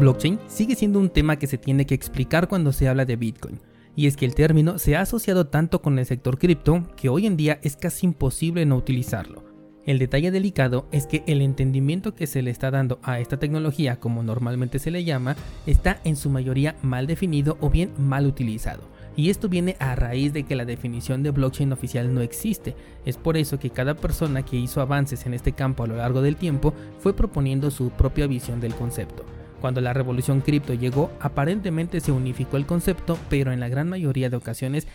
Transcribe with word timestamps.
Blockchain 0.00 0.38
sigue 0.46 0.76
siendo 0.76 0.98
un 0.98 1.10
tema 1.10 1.36
que 1.36 1.46
se 1.46 1.58
tiene 1.58 1.84
que 1.84 1.94
explicar 1.94 2.48
cuando 2.48 2.72
se 2.72 2.88
habla 2.88 3.04
de 3.04 3.16
Bitcoin, 3.16 3.60
y 3.94 4.06
es 4.06 4.16
que 4.16 4.24
el 4.24 4.34
término 4.34 4.78
se 4.78 4.96
ha 4.96 5.02
asociado 5.02 5.48
tanto 5.48 5.82
con 5.82 5.98
el 5.98 6.06
sector 6.06 6.38
cripto 6.38 6.86
que 6.96 7.10
hoy 7.10 7.26
en 7.26 7.36
día 7.36 7.60
es 7.62 7.76
casi 7.76 8.06
imposible 8.06 8.64
no 8.64 8.76
utilizarlo. 8.76 9.44
El 9.84 9.98
detalle 9.98 10.30
delicado 10.30 10.88
es 10.90 11.06
que 11.06 11.22
el 11.26 11.42
entendimiento 11.42 12.14
que 12.14 12.26
se 12.26 12.40
le 12.40 12.50
está 12.50 12.70
dando 12.70 12.98
a 13.02 13.20
esta 13.20 13.38
tecnología, 13.38 14.00
como 14.00 14.22
normalmente 14.22 14.78
se 14.78 14.90
le 14.90 15.04
llama, 15.04 15.36
está 15.66 16.00
en 16.04 16.16
su 16.16 16.30
mayoría 16.30 16.76
mal 16.80 17.06
definido 17.06 17.58
o 17.60 17.68
bien 17.68 17.90
mal 17.98 18.26
utilizado. 18.26 18.82
Y 19.16 19.28
esto 19.28 19.50
viene 19.50 19.76
a 19.80 19.96
raíz 19.96 20.32
de 20.32 20.44
que 20.44 20.56
la 20.56 20.64
definición 20.64 21.22
de 21.22 21.30
blockchain 21.30 21.72
oficial 21.72 22.14
no 22.14 22.22
existe. 22.22 22.74
Es 23.04 23.18
por 23.18 23.36
eso 23.36 23.58
que 23.58 23.68
cada 23.68 23.94
persona 23.96 24.44
que 24.44 24.56
hizo 24.56 24.80
avances 24.80 25.26
en 25.26 25.34
este 25.34 25.52
campo 25.52 25.82
a 25.82 25.86
lo 25.86 25.96
largo 25.96 26.22
del 26.22 26.36
tiempo 26.36 26.72
fue 27.00 27.14
proponiendo 27.14 27.70
su 27.70 27.90
propia 27.90 28.26
visión 28.26 28.60
del 28.60 28.74
concepto. 28.74 29.24
Cuando 29.60 29.80
la 29.80 29.92
revolución 29.92 30.40
cripto 30.40 30.74
llegó, 30.74 31.10
aparentemente 31.20 32.00
se 32.00 32.12
unificó 32.12 32.56
el 32.56 32.66
concepto, 32.66 33.18
pero 33.28 33.52
en 33.52 33.60
la 33.60 33.68
gran 33.68 33.88
mayoría 33.88 34.30
de 34.30 34.36
ocasiones 34.36 34.86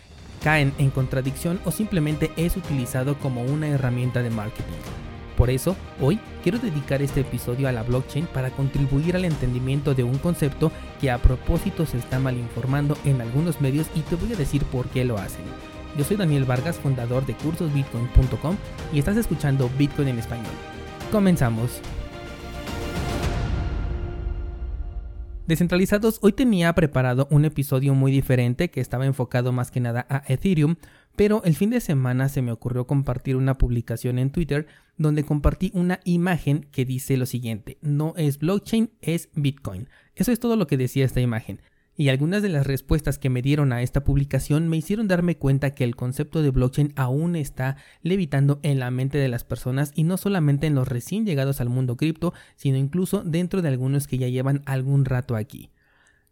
caen 0.44 0.74
en 0.78 0.90
contradicción 0.90 1.60
o 1.66 1.72
simplemente 1.72 2.32
es 2.36 2.58
utilizado 2.58 3.18
como 3.20 3.44
una 3.44 3.68
herramienta 3.68 4.22
de 4.22 4.30
marketing. 4.30 4.74
Por 5.38 5.50
eso, 5.50 5.76
hoy 6.00 6.20
quiero 6.44 6.60
dedicar 6.60 7.02
este 7.02 7.22
episodio 7.22 7.68
a 7.68 7.72
la 7.72 7.84
blockchain 7.84 8.26
para 8.28 8.52
contribuir 8.52 9.16
al 9.16 9.26
entendimiento 9.26 9.94
de 9.94 10.04
un 10.04 10.18
concepto 10.18 10.72
que 11.02 11.12
a 11.12 11.18
propósito 11.18 11.86
se 11.86 11.98
está 11.98 12.20
mal 12.20 12.38
informando 12.38 12.98
en 13.04 13.22
algunos 13.22 13.60
medios 13.60 13.88
y 13.96 14.00
te 14.02 14.16
voy 14.16 14.32
a 14.34 14.38
decir 14.38 14.64
por 14.66 14.88
qué 14.88 15.04
lo 15.04 15.18
hacen. 15.18 15.44
Yo 15.98 16.04
soy 16.04 16.18
Daniel 16.18 16.46
Vargas, 16.46 16.78
fundador 16.78 17.26
de 17.26 17.34
cursosbitcoin.com 17.36 18.56
y 18.94 19.00
estás 19.00 19.18
escuchando 19.18 19.70
Bitcoin 19.78 20.08
en 20.08 20.20
español. 20.20 20.54
Comenzamos. 21.12 21.82
Descentralizados, 25.48 26.18
hoy 26.24 26.34
tenía 26.34 26.74
preparado 26.74 27.28
un 27.30 27.46
episodio 27.46 27.94
muy 27.94 28.12
diferente 28.12 28.72
que 28.72 28.82
estaba 28.82 29.06
enfocado 29.06 29.52
más 29.52 29.70
que 29.70 29.80
nada 29.80 30.08
a 30.10 30.24
Ethereum, 30.28 30.76
pero 31.16 31.44
el 31.44 31.56
fin 31.56 31.70
de 31.70 31.82
semana 31.82 32.30
se 32.30 32.42
me 32.42 32.52
ocurrió 32.52 32.88
compartir 32.88 33.36
una 33.36 33.56
publicación 33.56 34.18
en 34.18 34.32
Twitter 34.32 34.66
donde 34.98 35.24
compartí 35.24 35.72
una 35.76 36.00
imagen 36.04 36.68
que 36.72 36.84
dice 36.84 37.16
lo 37.16 37.28
siguiente, 37.28 37.78
no 37.82 38.16
es 38.18 38.40
blockchain, 38.40 38.90
es 39.02 39.30
Bitcoin. 39.36 39.88
Eso 40.16 40.32
es 40.32 40.40
todo 40.40 40.56
lo 40.56 40.66
que 40.66 40.78
decía 40.78 41.06
esta 41.06 41.22
imagen 41.22 41.60
y 41.98 42.10
algunas 42.10 42.42
de 42.42 42.50
las 42.50 42.68
respuestas 42.68 43.18
que 43.18 43.30
me 43.30 43.42
dieron 43.42 43.72
a 43.72 43.82
esta 43.82 44.04
publicación 44.04 44.68
me 44.68 44.78
hicieron 44.78 45.08
darme 45.08 45.38
cuenta 45.38 45.72
que 45.72 45.84
el 45.84 45.96
concepto 45.96 46.42
de 46.42 46.50
blockchain 46.50 46.94
aún 46.96 47.36
está 47.36 47.78
levitando 48.02 48.60
en 48.64 48.80
la 48.80 48.92
mente 48.92 49.18
de 49.18 49.30
las 49.30 49.44
personas 49.44 49.92
y 49.96 50.04
no 50.04 50.18
solamente 50.18 50.68
en 50.68 50.76
los 50.76 50.88
recién 50.88 51.26
llegados 51.26 51.62
al 51.62 51.70
mundo 51.70 51.96
cripto, 51.96 52.34
sino 52.56 52.78
incluso 52.78 53.24
dentro 53.24 53.62
de 53.62 53.70
algunos 53.70 54.08
que 54.08 54.18
ya 54.18 54.28
llevan 54.28 54.62
algún 54.66 55.06
rato 55.06 55.36
aquí. 55.36 55.70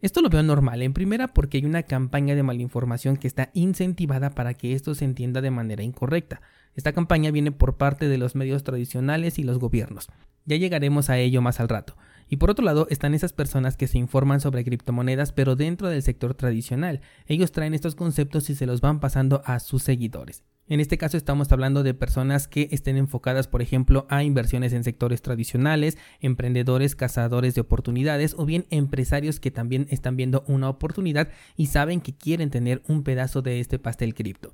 Esto 0.01 0.21
lo 0.21 0.29
veo 0.29 0.43
normal, 0.43 0.81
en 0.81 0.91
primera 0.91 1.29
porque 1.29 1.59
hay 1.59 1.65
una 1.65 1.83
campaña 1.83 2.35
de 2.35 2.43
malinformación 2.43 3.15
que 3.15 3.27
está 3.27 3.51
incentivada 3.53 4.31
para 4.31 4.53
que 4.53 4.73
esto 4.73 4.95
se 4.95 5.05
entienda 5.05 5.39
de 5.39 5.49
manera 5.49 5.81
incorrecta. 5.81 6.41
Esta 6.75 6.91
campaña 6.91 7.31
viene 7.31 7.53
por 7.53 7.77
parte 7.77 8.09
de 8.09 8.17
los 8.17 8.35
medios 8.35 8.65
tradicionales 8.65 9.39
y 9.39 9.43
los 9.43 9.59
gobiernos. 9.59 10.09
Ya 10.45 10.57
llegaremos 10.57 11.09
a 11.09 11.19
ello 11.19 11.41
más 11.41 11.61
al 11.61 11.69
rato. 11.69 11.95
Y 12.29 12.37
por 12.37 12.49
otro 12.49 12.65
lado 12.65 12.87
están 12.89 13.13
esas 13.13 13.33
personas 13.33 13.77
que 13.77 13.87
se 13.87 13.97
informan 13.97 14.41
sobre 14.41 14.63
criptomonedas 14.63 15.31
pero 15.31 15.55
dentro 15.55 15.89
del 15.89 16.03
sector 16.03 16.33
tradicional. 16.33 17.01
Ellos 17.27 17.51
traen 17.51 17.73
estos 17.73 17.95
conceptos 17.95 18.49
y 18.49 18.55
se 18.55 18.65
los 18.65 18.81
van 18.81 18.99
pasando 18.99 19.41
a 19.45 19.59
sus 19.59 19.83
seguidores. 19.83 20.43
En 20.67 20.79
este 20.79 20.97
caso 20.97 21.17
estamos 21.17 21.51
hablando 21.51 21.83
de 21.83 21.93
personas 21.93 22.47
que 22.47 22.69
estén 22.71 22.95
enfocadas, 22.95 23.47
por 23.49 23.61
ejemplo, 23.61 24.07
a 24.09 24.23
inversiones 24.23 24.71
en 24.71 24.85
sectores 24.85 25.21
tradicionales, 25.21 25.97
emprendedores, 26.21 26.95
cazadores 26.95 27.53
de 27.53 27.61
oportunidades 27.61 28.33
o 28.37 28.45
bien 28.45 28.65
empresarios 28.69 29.41
que 29.41 29.51
también 29.51 29.87
están 29.89 30.15
viendo 30.15 30.45
una 30.47 30.69
oportunidad 30.69 31.29
y 31.57 31.67
saben 31.67 31.99
que 31.99 32.15
quieren 32.15 32.49
tener 32.49 32.81
un 32.87 33.03
pedazo 33.03 33.41
de 33.41 33.59
este 33.59 33.77
pastel 33.77 34.13
cripto. 34.13 34.53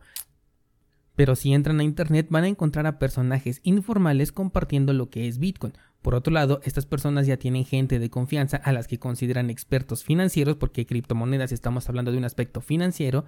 Pero 1.15 1.35
si 1.35 1.53
entran 1.53 1.79
a 1.79 1.83
internet 1.83 2.27
van 2.29 2.45
a 2.45 2.47
encontrar 2.47 2.87
a 2.87 2.97
personajes 2.97 3.59
informales 3.63 4.31
compartiendo 4.31 4.93
lo 4.93 5.09
que 5.09 5.27
es 5.27 5.37
Bitcoin. 5.37 5.73
Por 6.01 6.15
otro 6.15 6.33
lado, 6.33 6.61
estas 6.63 6.85
personas 6.85 7.27
ya 7.27 7.37
tienen 7.37 7.65
gente 7.65 7.99
de 7.99 8.09
confianza 8.09 8.57
a 8.57 8.71
las 8.71 8.87
que 8.87 8.99
consideran 8.99 9.49
expertos 9.49 10.03
financieros, 10.03 10.55
porque 10.55 10.85
criptomonedas 10.85 11.51
estamos 11.51 11.89
hablando 11.89 12.11
de 12.11 12.17
un 12.17 12.25
aspecto 12.25 12.61
financiero, 12.61 13.25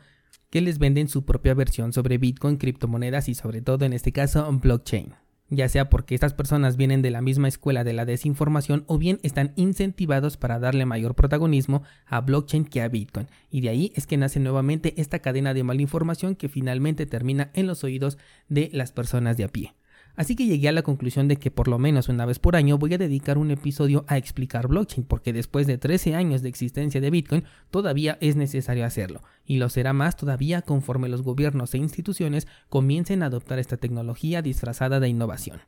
que 0.49 0.61
les 0.61 0.79
venden 0.79 1.07
su 1.07 1.25
propia 1.25 1.53
versión 1.53 1.93
sobre 1.93 2.17
Bitcoin, 2.17 2.57
criptomonedas 2.57 3.29
y 3.29 3.35
sobre 3.35 3.61
todo 3.61 3.85
en 3.85 3.93
este 3.93 4.11
caso 4.11 4.51
blockchain 4.51 5.13
ya 5.51 5.67
sea 5.67 5.89
porque 5.89 6.15
estas 6.15 6.33
personas 6.33 6.77
vienen 6.77 7.01
de 7.01 7.11
la 7.11 7.21
misma 7.21 7.49
escuela 7.49 7.83
de 7.83 7.91
la 7.91 8.05
desinformación 8.05 8.85
o 8.87 8.97
bien 8.97 9.19
están 9.21 9.51
incentivados 9.57 10.37
para 10.37 10.59
darle 10.59 10.85
mayor 10.85 11.13
protagonismo 11.13 11.83
a 12.05 12.21
blockchain 12.21 12.63
que 12.63 12.81
a 12.81 12.87
Bitcoin. 12.87 13.27
Y 13.51 13.59
de 13.59 13.69
ahí 13.69 13.91
es 13.95 14.07
que 14.07 14.15
nace 14.15 14.39
nuevamente 14.39 14.93
esta 14.99 15.19
cadena 15.19 15.53
de 15.53 15.63
malinformación 15.63 16.35
que 16.35 16.47
finalmente 16.47 17.05
termina 17.05 17.51
en 17.53 17.67
los 17.67 17.83
oídos 17.83 18.17
de 18.47 18.69
las 18.71 18.93
personas 18.93 19.35
de 19.35 19.43
a 19.43 19.49
pie. 19.49 19.73
Así 20.15 20.35
que 20.35 20.45
llegué 20.45 20.69
a 20.69 20.73
la 20.73 20.81
conclusión 20.81 21.27
de 21.27 21.37
que 21.37 21.51
por 21.51 21.67
lo 21.67 21.79
menos 21.79 22.09
una 22.09 22.25
vez 22.25 22.39
por 22.39 22.55
año 22.55 22.77
voy 22.77 22.93
a 22.93 22.97
dedicar 22.97 23.37
un 23.37 23.51
episodio 23.51 24.05
a 24.07 24.17
explicar 24.17 24.67
blockchain, 24.67 25.05
porque 25.05 25.33
después 25.33 25.67
de 25.67 25.77
13 25.77 26.15
años 26.15 26.41
de 26.41 26.49
existencia 26.49 27.01
de 27.01 27.09
Bitcoin 27.09 27.43
todavía 27.69 28.17
es 28.21 28.35
necesario 28.35 28.85
hacerlo, 28.85 29.21
y 29.45 29.57
lo 29.57 29.69
será 29.69 29.93
más 29.93 30.17
todavía 30.17 30.61
conforme 30.61 31.09
los 31.09 31.21
gobiernos 31.21 31.73
e 31.73 31.77
instituciones 31.77 32.47
comiencen 32.69 33.23
a 33.23 33.27
adoptar 33.27 33.59
esta 33.59 33.77
tecnología 33.77 34.41
disfrazada 34.41 34.99
de 34.99 35.09
innovación. 35.09 35.61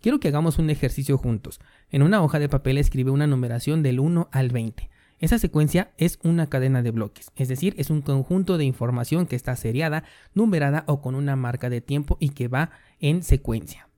Quiero 0.00 0.20
que 0.20 0.28
hagamos 0.28 0.58
un 0.58 0.70
ejercicio 0.70 1.18
juntos. 1.18 1.60
En 1.90 2.02
una 2.02 2.22
hoja 2.22 2.38
de 2.38 2.48
papel 2.48 2.78
escribe 2.78 3.10
una 3.10 3.26
numeración 3.26 3.82
del 3.82 3.98
1 3.98 4.28
al 4.30 4.50
20. 4.50 4.90
Esa 5.20 5.38
secuencia 5.38 5.90
es 5.96 6.18
una 6.22 6.48
cadena 6.48 6.82
de 6.82 6.92
bloques, 6.92 7.32
es 7.34 7.48
decir, 7.48 7.74
es 7.76 7.90
un 7.90 8.02
conjunto 8.02 8.56
de 8.56 8.64
información 8.64 9.26
que 9.26 9.34
está 9.34 9.56
seriada, 9.56 10.04
numerada 10.32 10.84
o 10.86 11.00
con 11.00 11.16
una 11.16 11.34
marca 11.34 11.70
de 11.70 11.80
tiempo 11.80 12.16
y 12.20 12.30
que 12.30 12.46
va 12.46 12.70
en 13.00 13.24
secuencia. 13.24 13.88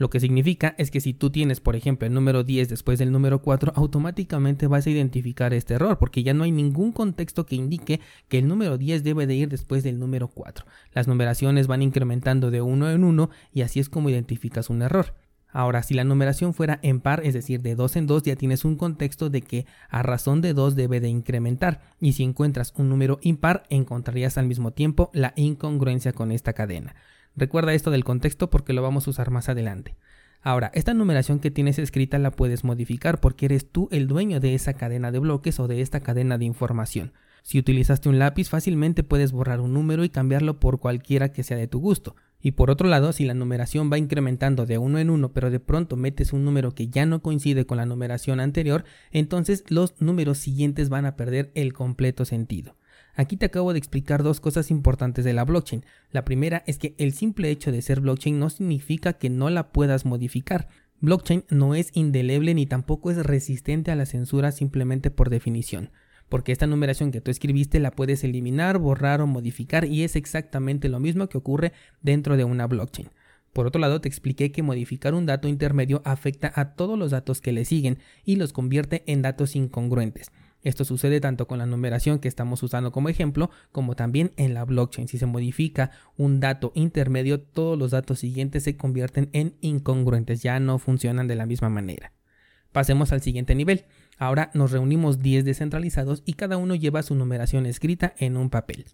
Lo 0.00 0.08
que 0.08 0.18
significa 0.18 0.74
es 0.78 0.90
que 0.90 1.02
si 1.02 1.12
tú 1.12 1.28
tienes, 1.28 1.60
por 1.60 1.76
ejemplo, 1.76 2.06
el 2.06 2.14
número 2.14 2.42
10 2.42 2.70
después 2.70 2.98
del 2.98 3.12
número 3.12 3.42
4, 3.42 3.74
automáticamente 3.76 4.66
vas 4.66 4.86
a 4.86 4.90
identificar 4.90 5.52
este 5.52 5.74
error, 5.74 5.98
porque 5.98 6.22
ya 6.22 6.32
no 6.32 6.44
hay 6.44 6.52
ningún 6.52 6.92
contexto 6.92 7.44
que 7.44 7.56
indique 7.56 8.00
que 8.28 8.38
el 8.38 8.48
número 8.48 8.78
10 8.78 9.04
debe 9.04 9.26
de 9.26 9.34
ir 9.34 9.50
después 9.50 9.82
del 9.82 9.98
número 9.98 10.28
4. 10.28 10.64
Las 10.94 11.06
numeraciones 11.06 11.66
van 11.66 11.82
incrementando 11.82 12.50
de 12.50 12.62
uno 12.62 12.88
en 12.88 13.04
uno 13.04 13.28
y 13.52 13.60
así 13.60 13.78
es 13.78 13.90
como 13.90 14.08
identificas 14.08 14.70
un 14.70 14.80
error. 14.80 15.14
Ahora, 15.52 15.82
si 15.82 15.94
la 15.94 16.04
numeración 16.04 16.54
fuera 16.54 16.78
en 16.82 17.00
par, 17.00 17.22
es 17.24 17.34
decir, 17.34 17.60
de 17.62 17.74
2 17.74 17.96
en 17.96 18.06
2, 18.06 18.22
ya 18.22 18.36
tienes 18.36 18.64
un 18.64 18.76
contexto 18.76 19.30
de 19.30 19.42
que 19.42 19.66
a 19.88 20.02
razón 20.02 20.40
de 20.40 20.54
2 20.54 20.76
debe 20.76 21.00
de 21.00 21.08
incrementar. 21.08 21.80
Y 22.00 22.12
si 22.12 22.22
encuentras 22.22 22.72
un 22.76 22.88
número 22.88 23.18
impar, 23.22 23.64
encontrarías 23.68 24.38
al 24.38 24.46
mismo 24.46 24.72
tiempo 24.72 25.10
la 25.12 25.32
incongruencia 25.36 26.12
con 26.12 26.30
esta 26.30 26.52
cadena. 26.52 26.94
Recuerda 27.36 27.74
esto 27.74 27.90
del 27.90 28.04
contexto 28.04 28.50
porque 28.50 28.72
lo 28.72 28.82
vamos 28.82 29.06
a 29.06 29.10
usar 29.10 29.30
más 29.30 29.48
adelante. 29.48 29.96
Ahora, 30.42 30.70
esta 30.74 30.94
numeración 30.94 31.38
que 31.38 31.50
tienes 31.50 31.78
escrita 31.78 32.18
la 32.18 32.30
puedes 32.30 32.64
modificar 32.64 33.20
porque 33.20 33.46
eres 33.46 33.70
tú 33.70 33.88
el 33.90 34.06
dueño 34.06 34.40
de 34.40 34.54
esa 34.54 34.72
cadena 34.72 35.12
de 35.12 35.18
bloques 35.18 35.60
o 35.60 35.68
de 35.68 35.82
esta 35.82 36.00
cadena 36.00 36.38
de 36.38 36.46
información. 36.46 37.12
Si 37.42 37.58
utilizaste 37.58 38.08
un 38.08 38.18
lápiz, 38.18 38.48
fácilmente 38.48 39.02
puedes 39.02 39.32
borrar 39.32 39.60
un 39.60 39.74
número 39.74 40.04
y 40.04 40.10
cambiarlo 40.10 40.58
por 40.60 40.78
cualquiera 40.78 41.30
que 41.32 41.42
sea 41.42 41.56
de 41.56 41.68
tu 41.68 41.80
gusto. 41.80 42.16
Y 42.42 42.52
por 42.52 42.70
otro 42.70 42.88
lado, 42.88 43.12
si 43.12 43.24
la 43.24 43.34
numeración 43.34 43.90
va 43.92 43.98
incrementando 43.98 44.64
de 44.64 44.78
uno 44.78 44.98
en 44.98 45.10
uno, 45.10 45.32
pero 45.32 45.50
de 45.50 45.60
pronto 45.60 45.96
metes 45.96 46.32
un 46.32 46.44
número 46.44 46.74
que 46.74 46.88
ya 46.88 47.04
no 47.04 47.20
coincide 47.20 47.66
con 47.66 47.76
la 47.76 47.86
numeración 47.86 48.40
anterior, 48.40 48.84
entonces 49.10 49.64
los 49.68 50.00
números 50.00 50.38
siguientes 50.38 50.88
van 50.88 51.04
a 51.04 51.16
perder 51.16 51.50
el 51.54 51.72
completo 51.72 52.24
sentido. 52.24 52.76
Aquí 53.14 53.36
te 53.36 53.46
acabo 53.46 53.72
de 53.72 53.78
explicar 53.78 54.22
dos 54.22 54.40
cosas 54.40 54.70
importantes 54.70 55.24
de 55.24 55.34
la 55.34 55.44
blockchain. 55.44 55.84
La 56.10 56.24
primera 56.24 56.62
es 56.66 56.78
que 56.78 56.94
el 56.96 57.12
simple 57.12 57.50
hecho 57.50 57.72
de 57.72 57.82
ser 57.82 58.00
blockchain 58.00 58.38
no 58.38 58.48
significa 58.48 59.14
que 59.14 59.28
no 59.28 59.50
la 59.50 59.72
puedas 59.72 60.06
modificar. 60.06 60.68
Blockchain 61.00 61.44
no 61.50 61.74
es 61.74 61.90
indeleble 61.94 62.54
ni 62.54 62.66
tampoco 62.66 63.10
es 63.10 63.18
resistente 63.18 63.90
a 63.90 63.96
la 63.96 64.06
censura 64.06 64.52
simplemente 64.52 65.10
por 65.10 65.28
definición 65.28 65.90
porque 66.30 66.52
esta 66.52 66.66
numeración 66.66 67.10
que 67.10 67.20
tú 67.20 67.30
escribiste 67.30 67.80
la 67.80 67.90
puedes 67.90 68.24
eliminar, 68.24 68.78
borrar 68.78 69.20
o 69.20 69.26
modificar 69.26 69.84
y 69.84 70.04
es 70.04 70.16
exactamente 70.16 70.88
lo 70.88 71.00
mismo 71.00 71.28
que 71.28 71.36
ocurre 71.36 71.72
dentro 72.00 72.38
de 72.38 72.44
una 72.44 72.66
blockchain. 72.66 73.10
Por 73.52 73.66
otro 73.66 73.80
lado, 73.80 74.00
te 74.00 74.08
expliqué 74.08 74.52
que 74.52 74.62
modificar 74.62 75.12
un 75.12 75.26
dato 75.26 75.48
intermedio 75.48 76.02
afecta 76.04 76.52
a 76.54 76.74
todos 76.74 76.96
los 76.96 77.10
datos 77.10 77.40
que 77.40 77.52
le 77.52 77.64
siguen 77.64 77.98
y 78.24 78.36
los 78.36 78.52
convierte 78.52 79.02
en 79.06 79.22
datos 79.22 79.56
incongruentes. 79.56 80.30
Esto 80.62 80.84
sucede 80.84 81.20
tanto 81.20 81.46
con 81.46 81.58
la 81.58 81.66
numeración 81.66 82.20
que 82.20 82.28
estamos 82.28 82.62
usando 82.62 82.92
como 82.92 83.08
ejemplo, 83.08 83.50
como 83.72 83.96
también 83.96 84.32
en 84.36 84.54
la 84.54 84.64
blockchain. 84.64 85.08
Si 85.08 85.18
se 85.18 85.26
modifica 85.26 85.90
un 86.16 86.38
dato 86.38 86.70
intermedio, 86.74 87.40
todos 87.40 87.78
los 87.78 87.90
datos 87.90 88.20
siguientes 88.20 88.62
se 88.64 88.76
convierten 88.76 89.30
en 89.32 89.56
incongruentes, 89.62 90.42
ya 90.42 90.60
no 90.60 90.78
funcionan 90.78 91.26
de 91.28 91.34
la 91.34 91.46
misma 91.46 91.70
manera. 91.70 92.12
Pasemos 92.72 93.10
al 93.12 93.22
siguiente 93.22 93.54
nivel. 93.54 93.84
Ahora 94.20 94.50
nos 94.52 94.70
reunimos 94.70 95.20
10 95.20 95.46
descentralizados 95.46 96.22
y 96.26 96.34
cada 96.34 96.58
uno 96.58 96.74
lleva 96.74 97.02
su 97.02 97.14
numeración 97.14 97.64
escrita 97.64 98.12
en 98.18 98.36
un 98.36 98.50
papel. 98.50 98.84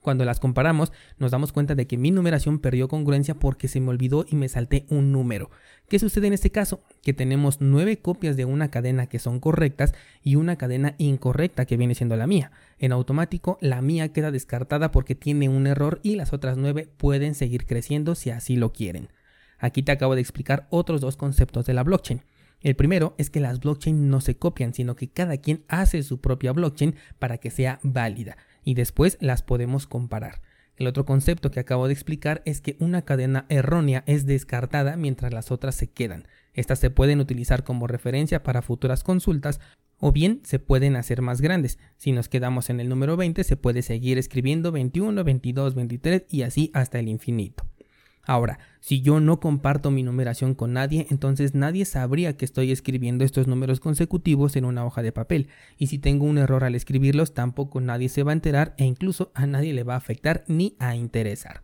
Cuando 0.00 0.24
las 0.24 0.40
comparamos, 0.40 0.92
nos 1.18 1.30
damos 1.30 1.52
cuenta 1.52 1.74
de 1.74 1.86
que 1.86 1.98
mi 1.98 2.10
numeración 2.10 2.58
perdió 2.58 2.88
congruencia 2.88 3.34
porque 3.34 3.68
se 3.68 3.80
me 3.80 3.90
olvidó 3.90 4.24
y 4.26 4.34
me 4.34 4.48
salté 4.48 4.86
un 4.88 5.12
número. 5.12 5.50
¿Qué 5.90 5.98
sucede 5.98 6.26
en 6.26 6.32
este 6.32 6.50
caso? 6.50 6.82
Que 7.02 7.12
tenemos 7.12 7.60
nueve 7.60 7.98
copias 7.98 8.34
de 8.38 8.46
una 8.46 8.70
cadena 8.70 9.08
que 9.08 9.18
son 9.18 9.40
correctas 9.40 9.92
y 10.22 10.36
una 10.36 10.56
cadena 10.56 10.94
incorrecta 10.96 11.66
que 11.66 11.76
viene 11.76 11.94
siendo 11.94 12.16
la 12.16 12.26
mía. 12.26 12.50
En 12.78 12.92
automático, 12.92 13.58
la 13.60 13.82
mía 13.82 14.10
queda 14.14 14.30
descartada 14.30 14.90
porque 14.90 15.14
tiene 15.14 15.50
un 15.50 15.66
error 15.66 16.00
y 16.02 16.16
las 16.16 16.32
otras 16.32 16.56
nueve 16.56 16.88
pueden 16.96 17.34
seguir 17.34 17.66
creciendo 17.66 18.14
si 18.14 18.30
así 18.30 18.56
lo 18.56 18.72
quieren. 18.72 19.10
Aquí 19.58 19.82
te 19.82 19.92
acabo 19.92 20.14
de 20.14 20.22
explicar 20.22 20.66
otros 20.70 21.02
dos 21.02 21.18
conceptos 21.18 21.66
de 21.66 21.74
la 21.74 21.84
blockchain. 21.84 22.22
El 22.62 22.76
primero 22.76 23.14
es 23.18 23.30
que 23.30 23.40
las 23.40 23.60
blockchain 23.60 24.08
no 24.08 24.20
se 24.20 24.36
copian, 24.36 24.72
sino 24.72 24.94
que 24.96 25.08
cada 25.08 25.36
quien 25.36 25.64
hace 25.68 26.02
su 26.02 26.20
propia 26.20 26.52
blockchain 26.52 26.94
para 27.18 27.38
que 27.38 27.50
sea 27.50 27.80
válida 27.82 28.36
y 28.64 28.74
después 28.74 29.18
las 29.20 29.42
podemos 29.42 29.86
comparar. 29.86 30.42
El 30.76 30.86
otro 30.86 31.04
concepto 31.04 31.50
que 31.50 31.60
acabo 31.60 31.86
de 31.86 31.92
explicar 31.92 32.42
es 32.44 32.60
que 32.60 32.76
una 32.80 33.02
cadena 33.02 33.46
errónea 33.48 34.04
es 34.06 34.26
descartada 34.26 34.96
mientras 34.96 35.32
las 35.32 35.50
otras 35.50 35.74
se 35.74 35.90
quedan. 35.90 36.26
Estas 36.54 36.78
se 36.78 36.90
pueden 36.90 37.20
utilizar 37.20 37.64
como 37.64 37.86
referencia 37.86 38.42
para 38.42 38.62
futuras 38.62 39.04
consultas 39.04 39.60
o 39.98 40.12
bien 40.12 40.40
se 40.44 40.58
pueden 40.58 40.96
hacer 40.96 41.22
más 41.22 41.40
grandes. 41.40 41.78
Si 41.98 42.12
nos 42.12 42.28
quedamos 42.28 42.70
en 42.70 42.80
el 42.80 42.88
número 42.88 43.16
20 43.16 43.44
se 43.44 43.56
puede 43.56 43.82
seguir 43.82 44.18
escribiendo 44.18 44.72
21, 44.72 45.22
22, 45.22 45.74
23 45.74 46.24
y 46.28 46.42
así 46.42 46.70
hasta 46.74 46.98
el 46.98 47.08
infinito. 47.08 47.64
Ahora, 48.24 48.60
si 48.80 49.00
yo 49.00 49.18
no 49.18 49.40
comparto 49.40 49.90
mi 49.90 50.04
numeración 50.04 50.54
con 50.54 50.72
nadie, 50.72 51.06
entonces 51.10 51.54
nadie 51.54 51.84
sabría 51.84 52.36
que 52.36 52.44
estoy 52.44 52.70
escribiendo 52.70 53.24
estos 53.24 53.48
números 53.48 53.80
consecutivos 53.80 54.54
en 54.54 54.64
una 54.64 54.84
hoja 54.84 55.02
de 55.02 55.10
papel. 55.10 55.48
Y 55.76 55.88
si 55.88 55.98
tengo 55.98 56.24
un 56.26 56.38
error 56.38 56.62
al 56.62 56.76
escribirlos, 56.76 57.34
tampoco 57.34 57.80
nadie 57.80 58.08
se 58.08 58.22
va 58.22 58.30
a 58.30 58.34
enterar 58.34 58.74
e 58.78 58.84
incluso 58.84 59.32
a 59.34 59.46
nadie 59.46 59.72
le 59.72 59.82
va 59.82 59.94
a 59.94 59.98
afectar 59.98 60.44
ni 60.46 60.76
a 60.78 60.94
interesar. 60.94 61.62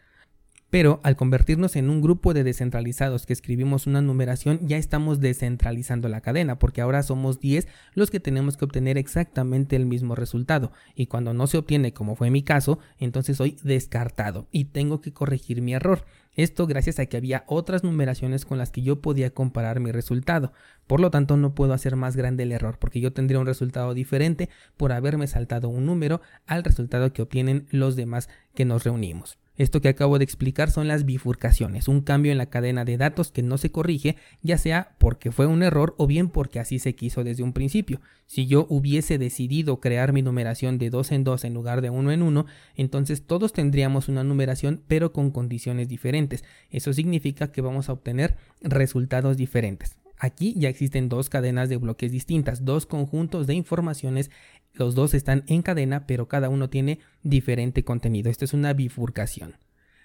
Pero 0.71 1.01
al 1.03 1.17
convertirnos 1.17 1.77
en 1.77 1.89
un 1.89 2.03
grupo 2.03 2.35
de 2.35 2.45
descentralizados 2.45 3.25
que 3.25 3.33
escribimos 3.33 3.87
una 3.87 4.03
numeración, 4.03 4.61
ya 4.63 4.77
estamos 4.77 5.19
descentralizando 5.19 6.09
la 6.09 6.21
cadena, 6.21 6.59
porque 6.59 6.83
ahora 6.83 7.03
somos 7.03 7.41
10 7.41 7.67
los 7.95 8.11
que 8.11 8.21
tenemos 8.21 8.59
que 8.59 8.67
obtener 8.67 8.99
exactamente 8.99 9.77
el 9.77 9.87
mismo 9.87 10.15
resultado. 10.15 10.73
Y 10.95 11.07
cuando 11.07 11.33
no 11.33 11.47
se 11.47 11.57
obtiene, 11.57 11.95
como 11.95 12.17
fue 12.17 12.29
mi 12.31 12.43
caso, 12.43 12.81
entonces 12.99 13.39
soy 13.39 13.57
descartado 13.63 14.47
y 14.53 14.67
tengo 14.67 15.01
que 15.01 15.13
corregir 15.13 15.63
mi 15.63 15.73
error. 15.73 16.05
Esto 16.35 16.67
gracias 16.67 16.99
a 16.99 17.07
que 17.07 17.17
había 17.17 17.45
otras 17.47 17.83
numeraciones 17.83 18.45
con 18.45 18.59
las 18.59 18.71
que 18.71 18.83
yo 18.83 19.01
podía 19.01 19.31
comparar 19.31 19.81
mi 19.81 19.91
resultado. 19.91 20.53
Por 20.87 21.01
lo 21.01 21.11
tanto, 21.11 21.39
no 21.39 21.55
puedo 21.55 21.73
hacer 21.73 21.97
más 21.97 22.15
grande 22.15 22.43
el 22.43 22.53
error, 22.53 22.79
porque 22.79 23.01
yo 23.01 23.15
tendría 23.15 23.41
un 23.41 23.47
resultado 23.47 23.95
diferente 23.95 24.51
por 24.77 24.93
haberme 24.93 25.27
saltado 25.29 25.71
un 25.71 25.87
número 25.87 26.21
al 26.47 26.63
resultado 26.63 27.13
que 27.15 27.23
obtienen 27.23 27.67
los 27.71 27.97
demás 27.97 28.29
que 28.55 28.67
nos 28.67 28.85
reunimos. 28.85 29.39
Esto 29.59 29.81
que 29.81 29.89
acabo 29.89 30.19
de 30.19 30.25
explicar 30.25 30.71
son 30.71 30.87
las 30.87 31.05
bifurcaciones, 31.05 31.89
un 31.89 32.01
cambio 32.01 32.31
en 32.31 32.39
la 32.39 32.47
cadena 32.47 32.85
de 32.85 32.97
datos 32.97 33.33
que 33.33 33.43
no 33.43 33.59
se 33.59 33.73
corrige, 33.73 34.17
ya 34.41 34.57
sea 34.57 34.95
porque 34.99 35.33
fue 35.33 35.47
un 35.47 35.65
error 35.65 35.97
o 35.99 36.07
bien 36.07 36.29
porque 36.31 36.61
así 36.61 36.79
se 36.79 36.95
quiso 36.95 37.25
desde 37.25 37.43
un 37.43 37.53
principio. 37.53 38.01
Si 38.27 38.47
yo 38.47 38.67
hubiese 38.71 39.19
decidido 39.19 39.81
crear 39.81 40.13
mi 40.13 40.23
numeración 40.23 40.79
de 40.79 40.91
2 40.91 41.13
en 41.13 41.25
2 41.25 41.45
en 41.45 41.55
lugar 41.55 41.81
de 41.81 41.91
1 41.91 42.13
en 42.13 42.23
1, 42.23 42.47
entonces 42.77 43.27
todos 43.27 43.53
tendríamos 43.53 44.09
una 44.09 44.23
numeración 44.23 44.81
pero 44.87 45.13
con 45.13 45.33
condiciones 45.33 45.89
diferentes. 45.89 46.45
Eso 46.71 46.93
significa 46.93 47.51
que 47.51 47.61
vamos 47.61 47.89
a 47.89 47.95
obtener 47.95 48.37
resultados 48.63 49.37
diferentes. 49.37 49.97
Aquí 50.19 50.55
ya 50.57 50.69
existen 50.69 51.09
dos 51.09 51.29
cadenas 51.29 51.69
de 51.69 51.77
bloques 51.77 52.11
distintas, 52.11 52.65
dos 52.65 52.87
conjuntos 52.87 53.47
de 53.47 53.55
informaciones 53.55 54.31
los 54.79 54.95
dos 54.95 55.13
están 55.15 55.45
en 55.49 55.63
cadena, 55.63 56.07
pero 56.07 56.29
cada 56.29 56.49
uno 56.49 56.71
tiene 56.71 57.01
diferente 57.23 57.83
contenido. 57.85 58.31
Esto 58.31 58.45
es 58.45 58.55
una 58.55 58.73
bifurcación. 58.73 59.57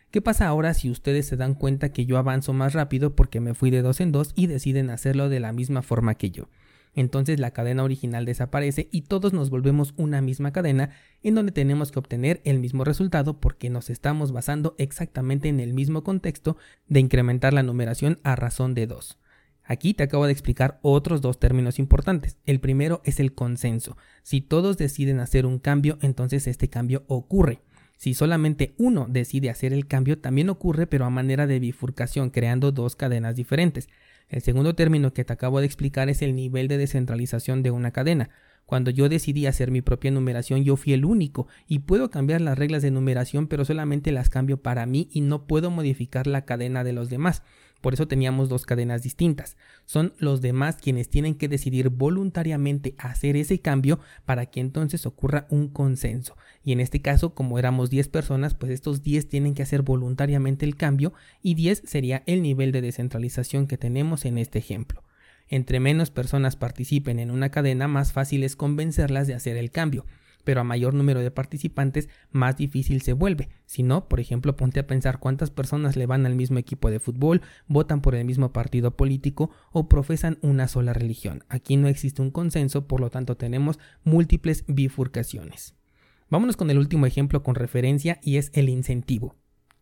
¿Qué 0.09 0.21
pasa 0.21 0.47
ahora 0.47 0.73
si 0.73 0.89
ustedes 0.89 1.27
se 1.27 1.37
dan 1.37 1.53
cuenta 1.53 1.89
que 1.89 2.05
yo 2.05 2.17
avanzo 2.17 2.53
más 2.53 2.73
rápido 2.73 3.15
porque 3.15 3.39
me 3.39 3.53
fui 3.53 3.71
de 3.71 3.81
dos 3.81 3.99
en 3.99 4.11
dos 4.11 4.31
y 4.35 4.47
deciden 4.47 4.89
hacerlo 4.89 5.29
de 5.29 5.39
la 5.39 5.53
misma 5.53 5.81
forma 5.81 6.15
que 6.15 6.31
yo? 6.31 6.49
Entonces 6.95 7.39
la 7.39 7.51
cadena 7.51 7.83
original 7.83 8.25
desaparece 8.25 8.89
y 8.91 9.01
todos 9.01 9.33
nos 9.33 9.49
volvemos 9.49 9.93
una 9.97 10.21
misma 10.21 10.51
cadena 10.51 10.91
en 11.23 11.33
donde 11.33 11.51
tenemos 11.51 11.91
que 11.91 11.99
obtener 11.99 12.41
el 12.43 12.59
mismo 12.59 12.83
resultado 12.83 13.39
porque 13.39 13.71
nos 13.71 13.89
estamos 13.89 14.31
basando 14.31 14.75
exactamente 14.77 15.49
en 15.49 15.59
el 15.59 15.73
mismo 15.73 16.03
contexto 16.03 16.57
de 16.87 16.99
incrementar 16.99 17.53
la 17.53 17.63
numeración 17.63 18.19
a 18.23 18.35
razón 18.35 18.75
de 18.75 18.85
2. 18.85 19.17
Aquí 19.65 19.93
te 19.93 20.03
acabo 20.03 20.25
de 20.25 20.33
explicar 20.33 20.79
otros 20.81 21.21
dos 21.21 21.39
términos 21.39 21.79
importantes. 21.79 22.37
El 22.45 22.59
primero 22.59 23.01
es 23.05 23.19
el 23.19 23.33
consenso. 23.33 23.97
Si 24.21 24.41
todos 24.41 24.77
deciden 24.77 25.19
hacer 25.19 25.45
un 25.45 25.59
cambio, 25.59 25.97
entonces 26.01 26.47
este 26.47 26.69
cambio 26.69 27.03
ocurre. 27.07 27.61
Si 27.97 28.13
solamente 28.13 28.75
uno 28.77 29.07
decide 29.09 29.49
hacer 29.49 29.71
el 29.71 29.87
cambio, 29.87 30.19
también 30.19 30.49
ocurre, 30.49 30.87
pero 30.87 31.05
a 31.05 31.09
manera 31.09 31.47
de 31.47 31.59
bifurcación, 31.59 32.31
creando 32.31 32.73
dos 32.73 32.97
cadenas 32.97 33.35
diferentes. 33.35 33.87
El 34.27 34.41
segundo 34.41 34.75
término 34.75 35.13
que 35.13 35.23
te 35.23 35.31
acabo 35.31 35.61
de 35.61 35.65
explicar 35.65 36.09
es 36.09 36.21
el 36.21 36.35
nivel 36.35 36.67
de 36.67 36.77
descentralización 36.77 37.63
de 37.63 37.71
una 37.71 37.91
cadena. 37.91 38.29
Cuando 38.65 38.91
yo 38.91 39.07
decidí 39.07 39.45
hacer 39.45 39.71
mi 39.71 39.81
propia 39.81 40.11
numeración, 40.11 40.63
yo 40.63 40.75
fui 40.75 40.93
el 40.93 41.05
único 41.05 41.47
y 41.67 41.79
puedo 41.79 42.09
cambiar 42.09 42.41
las 42.41 42.57
reglas 42.57 42.81
de 42.81 42.91
numeración, 42.91 43.47
pero 43.47 43.63
solamente 43.65 44.11
las 44.11 44.29
cambio 44.29 44.57
para 44.57 44.85
mí 44.85 45.09
y 45.11 45.21
no 45.21 45.47
puedo 45.47 45.69
modificar 45.69 46.27
la 46.27 46.45
cadena 46.45 46.83
de 46.83 46.93
los 46.93 47.09
demás. 47.09 47.43
Por 47.83 47.93
eso 47.93 48.07
teníamos 48.07 48.47
dos 48.47 48.65
cadenas 48.65 49.03
distintas. 49.03 49.57
Son 49.83 50.13
los 50.17 50.39
demás 50.39 50.77
quienes 50.77 51.09
tienen 51.09 51.35
que 51.35 51.49
decidir 51.49 51.89
voluntariamente 51.89 52.95
hacer 52.97 53.35
ese 53.35 53.59
cambio 53.59 53.99
para 54.23 54.45
que 54.45 54.61
entonces 54.61 55.05
ocurra 55.05 55.47
un 55.49 55.67
consenso. 55.67 56.37
Y 56.63 56.71
en 56.71 56.79
este 56.79 57.01
caso, 57.01 57.35
como 57.35 57.59
éramos 57.59 57.89
10 57.89 58.07
personas, 58.07 58.53
pues 58.53 58.71
estos 58.71 59.03
10 59.03 59.27
tienen 59.27 59.53
que 59.53 59.63
hacer 59.63 59.81
voluntariamente 59.81 60.65
el 60.65 60.77
cambio 60.77 61.11
y 61.41 61.55
10 61.55 61.83
sería 61.85 62.23
el 62.25 62.41
nivel 62.41 62.71
de 62.71 62.79
descentralización 62.79 63.67
que 63.67 63.77
tenemos 63.77 64.23
en 64.23 64.37
este 64.37 64.59
ejemplo. 64.59 65.03
Entre 65.49 65.81
menos 65.81 66.09
personas 66.09 66.55
participen 66.55 67.19
en 67.19 67.31
una 67.31 67.49
cadena, 67.49 67.89
más 67.89 68.13
fácil 68.13 68.45
es 68.45 68.55
convencerlas 68.55 69.27
de 69.27 69.33
hacer 69.33 69.57
el 69.57 69.71
cambio 69.71 70.05
pero 70.43 70.61
a 70.61 70.63
mayor 70.63 70.93
número 70.93 71.21
de 71.21 71.31
participantes 71.31 72.09
más 72.31 72.57
difícil 72.57 73.01
se 73.01 73.13
vuelve. 73.13 73.49
Si 73.65 73.83
no, 73.83 74.07
por 74.07 74.19
ejemplo, 74.19 74.55
ponte 74.55 74.79
a 74.79 74.87
pensar 74.87 75.19
cuántas 75.19 75.51
personas 75.51 75.95
le 75.95 76.05
van 76.05 76.25
al 76.25 76.35
mismo 76.35 76.59
equipo 76.59 76.91
de 76.91 76.99
fútbol, 76.99 77.41
votan 77.67 78.01
por 78.01 78.15
el 78.15 78.25
mismo 78.25 78.53
partido 78.53 78.95
político 78.95 79.51
o 79.71 79.87
profesan 79.89 80.37
una 80.41 80.67
sola 80.67 80.93
religión. 80.93 81.43
Aquí 81.49 81.77
no 81.77 81.87
existe 81.87 82.21
un 82.21 82.31
consenso, 82.31 82.87
por 82.87 82.99
lo 82.99 83.09
tanto 83.09 83.37
tenemos 83.37 83.79
múltiples 84.03 84.65
bifurcaciones. 84.67 85.75
Vámonos 86.29 86.57
con 86.57 86.69
el 86.69 86.79
último 86.79 87.05
ejemplo 87.05 87.43
con 87.43 87.55
referencia 87.55 88.19
y 88.23 88.37
es 88.37 88.49
el 88.53 88.69
incentivo. 88.69 89.35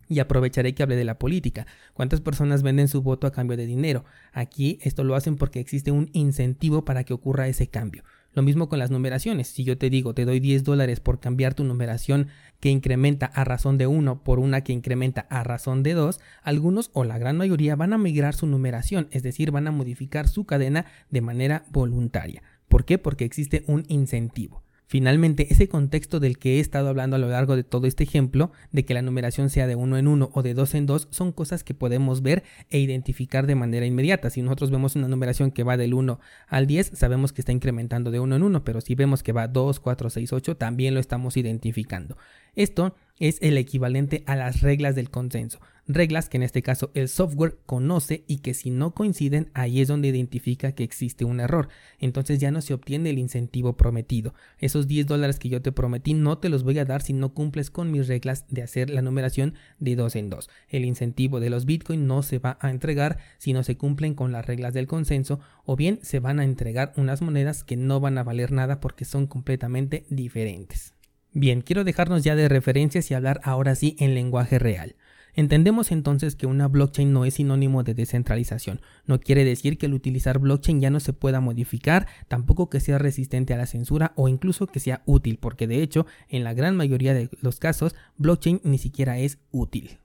Y 0.08 0.18
aprovecharé 0.18 0.74
que 0.74 0.82
hable 0.82 0.96
de 0.96 1.04
la 1.04 1.18
política. 1.18 1.66
¿Cuántas 1.94 2.20
personas 2.20 2.62
venden 2.62 2.88
su 2.88 3.00
voto 3.00 3.26
a 3.26 3.32
cambio 3.32 3.56
de 3.56 3.64
dinero? 3.64 4.04
Aquí 4.32 4.78
esto 4.82 5.04
lo 5.04 5.14
hacen 5.14 5.36
porque 5.36 5.60
existe 5.60 5.90
un 5.90 6.10
incentivo 6.12 6.84
para 6.84 7.04
que 7.04 7.14
ocurra 7.14 7.48
ese 7.48 7.68
cambio. 7.68 8.02
Lo 8.34 8.42
mismo 8.42 8.68
con 8.68 8.78
las 8.78 8.90
numeraciones. 8.90 9.48
Si 9.48 9.62
yo 9.64 9.76
te 9.76 9.90
digo, 9.90 10.14
te 10.14 10.24
doy 10.24 10.40
10 10.40 10.64
dólares 10.64 11.00
por 11.00 11.20
cambiar 11.20 11.54
tu 11.54 11.64
numeración 11.64 12.28
que 12.60 12.70
incrementa 12.70 13.26
a 13.26 13.44
razón 13.44 13.76
de 13.76 13.86
1 13.86 14.22
por 14.24 14.38
una 14.38 14.62
que 14.62 14.72
incrementa 14.72 15.26
a 15.28 15.44
razón 15.44 15.82
de 15.82 15.92
2, 15.92 16.18
algunos 16.42 16.90
o 16.94 17.04
la 17.04 17.18
gran 17.18 17.36
mayoría 17.36 17.76
van 17.76 17.92
a 17.92 17.98
migrar 17.98 18.34
su 18.34 18.46
numeración, 18.46 19.08
es 19.10 19.22
decir, 19.22 19.50
van 19.50 19.66
a 19.66 19.72
modificar 19.72 20.28
su 20.28 20.46
cadena 20.46 20.86
de 21.10 21.20
manera 21.20 21.64
voluntaria. 21.70 22.42
¿Por 22.68 22.84
qué? 22.86 22.96
Porque 22.96 23.24
existe 23.24 23.64
un 23.66 23.84
incentivo. 23.88 24.62
Finalmente, 24.92 25.46
ese 25.50 25.70
contexto 25.70 26.20
del 26.20 26.36
que 26.36 26.58
he 26.58 26.60
estado 26.60 26.90
hablando 26.90 27.16
a 27.16 27.18
lo 27.18 27.30
largo 27.30 27.56
de 27.56 27.64
todo 27.64 27.86
este 27.86 28.04
ejemplo, 28.04 28.52
de 28.72 28.84
que 28.84 28.92
la 28.92 29.00
numeración 29.00 29.48
sea 29.48 29.66
de 29.66 29.74
uno 29.74 29.96
en 29.96 30.06
uno 30.06 30.28
o 30.34 30.42
de 30.42 30.52
dos 30.52 30.74
en 30.74 30.84
dos, 30.84 31.08
son 31.08 31.32
cosas 31.32 31.64
que 31.64 31.72
podemos 31.72 32.20
ver 32.20 32.42
e 32.68 32.78
identificar 32.78 33.46
de 33.46 33.54
manera 33.54 33.86
inmediata. 33.86 34.28
Si 34.28 34.42
nosotros 34.42 34.70
vemos 34.70 34.94
una 34.94 35.08
numeración 35.08 35.50
que 35.50 35.62
va 35.62 35.78
del 35.78 35.94
1 35.94 36.20
al 36.46 36.66
10, 36.66 36.90
sabemos 36.92 37.32
que 37.32 37.40
está 37.40 37.52
incrementando 37.52 38.10
de 38.10 38.20
uno 38.20 38.36
en 38.36 38.42
uno, 38.42 38.64
pero 38.64 38.82
si 38.82 38.94
vemos 38.94 39.22
que 39.22 39.32
va 39.32 39.48
2, 39.48 39.80
4, 39.80 40.10
6, 40.10 40.30
8, 40.30 40.56
también 40.58 40.92
lo 40.92 41.00
estamos 41.00 41.38
identificando. 41.38 42.18
Esto 42.54 42.94
es 43.22 43.38
el 43.40 43.56
equivalente 43.56 44.24
a 44.26 44.34
las 44.34 44.60
reglas 44.60 44.94
del 44.96 45.08
consenso 45.08 45.60
reglas 45.86 46.28
que 46.28 46.36
en 46.36 46.42
este 46.42 46.62
caso 46.62 46.90
el 46.94 47.08
software 47.08 47.58
conoce 47.66 48.24
y 48.26 48.38
que 48.38 48.54
si 48.54 48.70
no 48.70 48.94
coinciden 48.94 49.50
ahí 49.54 49.80
es 49.80 49.88
donde 49.88 50.08
identifica 50.08 50.72
que 50.72 50.84
existe 50.84 51.24
un 51.24 51.40
error. 51.40 51.68
Entonces 51.98 52.38
ya 52.38 52.50
no 52.50 52.60
se 52.60 52.74
obtiene 52.74 53.10
el 53.10 53.18
incentivo 53.18 53.76
prometido. 53.76 54.34
Esos 54.58 54.86
10 54.86 55.06
dólares 55.06 55.38
que 55.38 55.48
yo 55.48 55.60
te 55.62 55.72
prometí 55.72 56.14
no 56.14 56.38
te 56.38 56.48
los 56.48 56.62
voy 56.62 56.78
a 56.78 56.84
dar 56.84 57.02
si 57.02 57.12
no 57.12 57.34
cumples 57.34 57.70
con 57.70 57.90
mis 57.90 58.08
reglas 58.08 58.44
de 58.48 58.62
hacer 58.62 58.90
la 58.90 59.02
numeración 59.02 59.54
de 59.78 59.96
dos 59.96 60.16
en 60.16 60.30
dos. 60.30 60.48
El 60.68 60.84
incentivo 60.84 61.40
de 61.40 61.50
los 61.50 61.64
Bitcoin 61.64 62.06
no 62.06 62.22
se 62.22 62.38
va 62.38 62.58
a 62.60 62.70
entregar 62.70 63.18
si 63.38 63.52
no 63.52 63.62
se 63.62 63.76
cumplen 63.76 64.14
con 64.14 64.32
las 64.32 64.46
reglas 64.46 64.74
del 64.74 64.86
consenso 64.86 65.40
o 65.64 65.76
bien 65.76 65.98
se 66.02 66.20
van 66.20 66.40
a 66.40 66.44
entregar 66.44 66.92
unas 66.96 67.22
monedas 67.22 67.64
que 67.64 67.76
no 67.76 68.00
van 68.00 68.18
a 68.18 68.24
valer 68.24 68.52
nada 68.52 68.80
porque 68.80 69.04
son 69.04 69.26
completamente 69.26 70.06
diferentes. 70.10 70.94
Bien, 71.34 71.62
quiero 71.62 71.84
dejarnos 71.84 72.24
ya 72.24 72.36
de 72.36 72.48
referencias 72.48 73.10
y 73.10 73.14
hablar 73.14 73.40
ahora 73.42 73.74
sí 73.74 73.96
en 73.98 74.14
lenguaje 74.14 74.58
real. 74.58 74.96
Entendemos 75.34 75.90
entonces 75.90 76.36
que 76.36 76.46
una 76.46 76.68
blockchain 76.68 77.10
no 77.10 77.24
es 77.24 77.34
sinónimo 77.34 77.82
de 77.84 77.94
descentralización. 77.94 78.82
No 79.06 79.18
quiere 79.18 79.46
decir 79.46 79.78
que 79.78 79.86
el 79.86 79.94
utilizar 79.94 80.38
blockchain 80.38 80.82
ya 80.82 80.90
no 80.90 81.00
se 81.00 81.14
pueda 81.14 81.40
modificar, 81.40 82.06
tampoco 82.28 82.68
que 82.68 82.80
sea 82.80 82.98
resistente 82.98 83.54
a 83.54 83.56
la 83.56 83.64
censura 83.64 84.12
o 84.16 84.28
incluso 84.28 84.66
que 84.66 84.80
sea 84.80 85.02
útil, 85.06 85.38
porque 85.38 85.66
de 85.66 85.82
hecho, 85.82 86.06
en 86.28 86.44
la 86.44 86.52
gran 86.52 86.76
mayoría 86.76 87.14
de 87.14 87.30
los 87.40 87.58
casos, 87.58 87.94
blockchain 88.18 88.60
ni 88.62 88.76
siquiera 88.76 89.18
es 89.18 89.38
útil. 89.52 90.01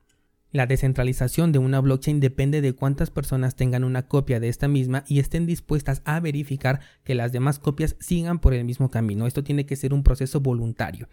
La 0.58 0.66
descentralización 0.66 1.52
de 1.52 1.60
una 1.60 1.80
blockchain 1.82 2.20
depende 2.20 2.62
de 2.62 2.74
cuántas 2.74 3.12
personas 3.12 3.56
tengan 3.56 3.84
una 3.84 4.08
copia 4.08 4.40
de 4.40 4.50
esta 4.50 4.68
misma 4.68 5.04
y 5.08 5.20
estén 5.20 5.46
dispuestas 5.46 6.02
a 6.04 6.20
verificar 6.20 6.80
que 7.04 7.14
las 7.14 7.32
demás 7.32 7.60
copias 7.60 7.96
sigan 8.00 8.40
por 8.40 8.56
el 8.56 8.66
mismo 8.66 8.90
camino. 8.90 9.28
Esto 9.28 9.44
tiene 9.44 9.68
que 9.68 9.76
ser 9.76 9.94
un 9.94 10.02
proceso 10.02 10.42
voluntario. 10.42 11.10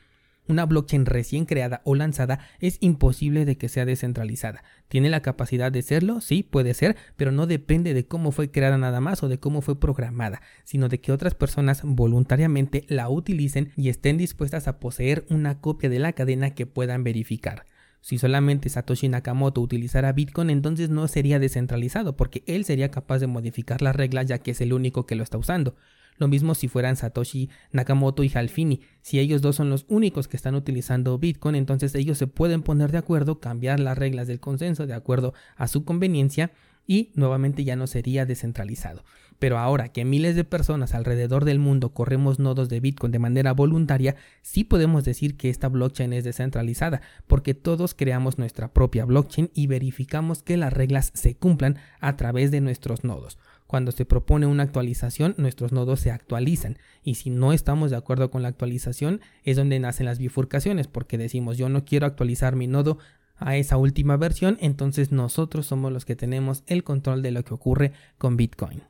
Una 0.49 0.65
blockchain 0.65 1.05
recién 1.05 1.45
creada 1.45 1.83
o 1.85 1.95
lanzada 1.95 2.39
es 2.59 2.79
imposible 2.81 3.45
de 3.45 3.59
que 3.59 3.69
sea 3.69 3.85
descentralizada. 3.85 4.65
¿Tiene 4.89 5.11
la 5.11 5.21
capacidad 5.21 5.71
de 5.71 5.83
serlo? 5.83 6.23
Sí, 6.23 6.43
puede 6.43 6.73
ser, 6.73 6.97
pero 7.17 7.31
no 7.31 7.47
depende 7.47 7.93
de 7.93 8.07
cómo 8.07 8.33
fue 8.33 8.51
creada 8.51 8.79
nada 8.79 9.03
más 9.03 9.23
o 9.23 9.29
de 9.29 9.41
cómo 9.41 9.61
fue 9.61 9.79
programada, 9.79 10.41
sino 10.65 10.89
de 10.89 11.03
que 11.03 11.13
otras 11.13 11.35
personas 11.35 11.83
voluntariamente 11.85 12.87
la 12.89 13.11
utilicen 13.11 13.73
y 13.77 13.91
estén 13.91 14.17
dispuestas 14.17 14.69
a 14.69 14.81
poseer 14.81 15.27
una 15.29 15.61
copia 15.61 15.91
de 15.91 15.99
la 15.99 16.15
cadena 16.15 16.55
que 16.55 16.65
puedan 16.65 17.05
verificar. 17.05 17.67
Si 18.05 18.19
solamente 18.19 18.69
Satoshi 18.69 19.09
Nakamoto 19.09 19.63
utilizara 19.63 20.13
Bitcoin, 20.13 20.51
entonces 20.51 20.91
no 20.91 21.09
sería 21.09 21.39
descentralizado, 21.39 22.19
porque 22.19 22.45
él 22.47 22.67
sería 22.67 22.91
capaz 22.91 23.19
de 23.19 23.29
modificar 23.29 23.81
las 23.81 23.97
reglas 23.97 24.27
ya 24.27 24.41
que 24.41 24.51
es 24.51 24.61
el 24.61 24.75
único 24.75 25.07
que 25.07 25.15
lo 25.15 25.23
está 25.23 25.39
usando. 25.39 25.75
Lo 26.19 26.29
mismo 26.29 26.55
si 26.55 26.69
fueran 26.69 26.97
Satoshi 26.97 27.49
Nakamoto 27.73 28.23
y 28.23 28.31
Halfini. 28.35 28.83
Si 29.01 29.21
ellos 29.21 29.41
dos 29.41 29.57
son 29.57 29.71
los 29.71 29.87
únicos 29.89 30.29
que 30.29 30.37
están 30.37 30.55
utilizando 30.55 31.17
Bitcoin, 31.19 31.55
entonces 31.55 31.95
ellos 31.95 32.19
se 32.19 32.27
pueden 32.27 32.61
poner 32.61 32.93
de 32.93 32.99
acuerdo, 32.99 33.41
cambiar 33.41 33.81
las 33.81 33.97
reglas 33.97 34.27
del 34.27 34.39
consenso 34.39 34.87
de 34.87 34.93
acuerdo 34.93 35.33
a 35.57 35.67
su 35.67 35.87
conveniencia 35.87 36.53
y 36.87 37.11
nuevamente 37.15 37.65
ya 37.65 37.75
no 37.75 37.87
sería 37.87 38.27
descentralizado. 38.27 39.03
Pero 39.39 39.59
ahora 39.59 39.89
que 39.89 40.05
miles 40.05 40.37
de 40.37 40.45
personas 40.45 40.95
alrededor 40.95 41.45
del 41.45 41.59
mundo 41.59 41.93
corremos 41.93 42.39
nodos 42.39 42.69
de 42.69 42.81
Bitcoin 42.81 43.13
de 43.13 43.19
manera 43.19 43.53
voluntaria, 43.53 44.17
sí 44.43 44.65
podemos 44.65 45.05
decir 45.05 45.37
que 45.37 45.51
esta 45.51 45.69
blockchain 45.69 46.13
es 46.13 46.25
descentralizada, 46.25 47.03
porque 47.27 47.55
todos 47.55 47.95
creamos 47.95 48.39
nuestra 48.39 48.73
propia 48.73 49.05
blockchain 49.05 49.51
y 49.55 49.67
verificamos 49.67 50.43
que 50.43 50.57
las 50.57 50.73
reglas 50.73 51.11
se 51.15 51.35
cumplan 51.35 51.79
a 52.01 52.17
través 52.17 52.51
de 52.51 52.61
nuestros 52.61 53.05
nodos. 53.05 53.39
Cuando 53.67 53.93
se 53.93 54.05
propone 54.05 54.47
una 54.47 54.63
actualización, 54.63 55.35
nuestros 55.37 55.73
nodos 55.73 56.01
se 56.01 56.11
actualizan 56.11 56.79
y 57.03 57.17
si 57.17 57.31
no 57.31 57.53
estamos 57.53 57.91
de 57.91 57.97
acuerdo 57.97 58.31
con 58.31 58.43
la 58.43 58.49
actualización 58.49 59.21
es 59.43 59.57
donde 59.57 59.81
nacen 59.81 60.07
las 60.07 60.19
bifurcaciones 60.19 60.87
porque 60.87 61.19
decimos 61.19 61.57
yo 61.57 61.69
no 61.69 61.85
quiero 61.85 62.07
actualizar 62.07 62.57
mi 62.57 62.67
nodo 62.67 62.99
a 63.37 63.57
esa 63.57 63.77
última 63.77 64.17
versión, 64.17 64.59
entonces 64.61 65.11
nosotros 65.11 65.67
somos 65.67 65.93
los 65.93 66.05
que 66.05 66.15
tenemos 66.15 66.63
el 66.67 66.85
control 66.85 67.23
de 67.23 67.33
lo 67.33 67.45
que 67.45 67.55
ocurre 67.55 67.93
con 68.17 68.37
Bitcoin. 68.37 68.83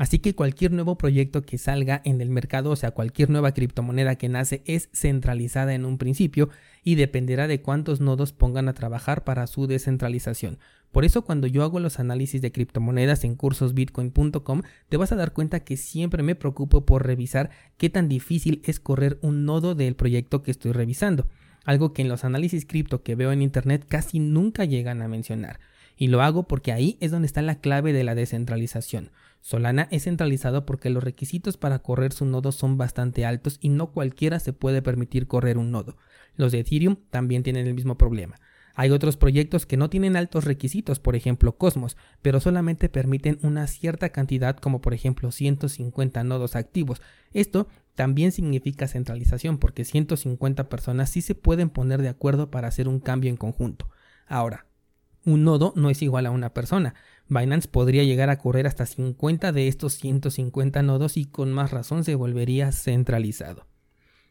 Así 0.00 0.18
que 0.18 0.34
cualquier 0.34 0.72
nuevo 0.72 0.96
proyecto 0.96 1.42
que 1.42 1.58
salga 1.58 2.00
en 2.06 2.22
el 2.22 2.30
mercado, 2.30 2.70
o 2.70 2.76
sea, 2.76 2.92
cualquier 2.92 3.28
nueva 3.28 3.52
criptomoneda 3.52 4.16
que 4.16 4.30
nace 4.30 4.62
es 4.64 4.88
centralizada 4.94 5.74
en 5.74 5.84
un 5.84 5.98
principio 5.98 6.48
y 6.82 6.94
dependerá 6.94 7.46
de 7.46 7.60
cuántos 7.60 8.00
nodos 8.00 8.32
pongan 8.32 8.70
a 8.70 8.72
trabajar 8.72 9.24
para 9.24 9.46
su 9.46 9.66
descentralización. 9.66 10.58
Por 10.90 11.04
eso 11.04 11.20
cuando 11.20 11.46
yo 11.46 11.62
hago 11.64 11.80
los 11.80 12.00
análisis 12.00 12.40
de 12.40 12.50
criptomonedas 12.50 13.24
en 13.24 13.34
cursosbitcoin.com, 13.34 14.62
te 14.88 14.96
vas 14.96 15.12
a 15.12 15.16
dar 15.16 15.34
cuenta 15.34 15.60
que 15.60 15.76
siempre 15.76 16.22
me 16.22 16.34
preocupo 16.34 16.86
por 16.86 17.06
revisar 17.06 17.50
qué 17.76 17.90
tan 17.90 18.08
difícil 18.08 18.62
es 18.64 18.80
correr 18.80 19.18
un 19.20 19.44
nodo 19.44 19.74
del 19.74 19.96
proyecto 19.96 20.42
que 20.42 20.50
estoy 20.50 20.72
revisando. 20.72 21.28
Algo 21.66 21.92
que 21.92 22.00
en 22.00 22.08
los 22.08 22.24
análisis 22.24 22.64
cripto 22.64 23.02
que 23.02 23.16
veo 23.16 23.32
en 23.32 23.42
internet 23.42 23.84
casi 23.86 24.18
nunca 24.18 24.64
llegan 24.64 25.02
a 25.02 25.08
mencionar. 25.08 25.60
Y 25.98 26.06
lo 26.06 26.22
hago 26.22 26.44
porque 26.44 26.72
ahí 26.72 26.96
es 27.00 27.10
donde 27.10 27.26
está 27.26 27.42
la 27.42 27.60
clave 27.60 27.92
de 27.92 28.02
la 28.02 28.14
descentralización. 28.14 29.10
Solana 29.40 29.88
es 29.90 30.04
centralizado 30.04 30.66
porque 30.66 30.90
los 30.90 31.02
requisitos 31.02 31.56
para 31.56 31.80
correr 31.80 32.12
su 32.12 32.24
nodo 32.24 32.52
son 32.52 32.76
bastante 32.76 33.24
altos 33.24 33.58
y 33.60 33.70
no 33.70 33.92
cualquiera 33.92 34.38
se 34.38 34.52
puede 34.52 34.82
permitir 34.82 35.26
correr 35.26 35.58
un 35.58 35.70
nodo. 35.70 35.96
Los 36.36 36.52
de 36.52 36.60
Ethereum 36.60 36.96
también 37.10 37.42
tienen 37.42 37.66
el 37.66 37.74
mismo 37.74 37.96
problema. 37.96 38.36
Hay 38.74 38.90
otros 38.90 39.16
proyectos 39.16 39.66
que 39.66 39.76
no 39.76 39.90
tienen 39.90 40.16
altos 40.16 40.44
requisitos, 40.44 41.00
por 41.00 41.16
ejemplo 41.16 41.56
Cosmos, 41.56 41.96
pero 42.22 42.40
solamente 42.40 42.88
permiten 42.88 43.38
una 43.42 43.66
cierta 43.66 44.10
cantidad 44.10 44.56
como 44.56 44.80
por 44.80 44.94
ejemplo 44.94 45.32
150 45.32 46.24
nodos 46.24 46.56
activos. 46.56 47.02
Esto 47.32 47.66
también 47.94 48.32
significa 48.32 48.88
centralización 48.88 49.58
porque 49.58 49.84
150 49.84 50.68
personas 50.68 51.10
sí 51.10 51.20
se 51.20 51.34
pueden 51.34 51.70
poner 51.70 52.00
de 52.00 52.08
acuerdo 52.08 52.50
para 52.50 52.68
hacer 52.68 52.88
un 52.88 53.00
cambio 53.00 53.30
en 53.30 53.36
conjunto. 53.36 53.90
Ahora, 54.26 54.66
un 55.24 55.44
nodo 55.44 55.72
no 55.76 55.90
es 55.90 56.00
igual 56.00 56.26
a 56.26 56.30
una 56.30 56.54
persona. 56.54 56.94
Binance 57.30 57.68
podría 57.68 58.02
llegar 58.02 58.28
a 58.28 58.38
correr 58.38 58.66
hasta 58.66 58.86
50 58.86 59.52
de 59.52 59.68
estos 59.68 59.94
150 59.94 60.82
nodos 60.82 61.16
y 61.16 61.26
con 61.26 61.52
más 61.52 61.70
razón 61.70 62.02
se 62.02 62.16
volvería 62.16 62.72
centralizado. 62.72 63.66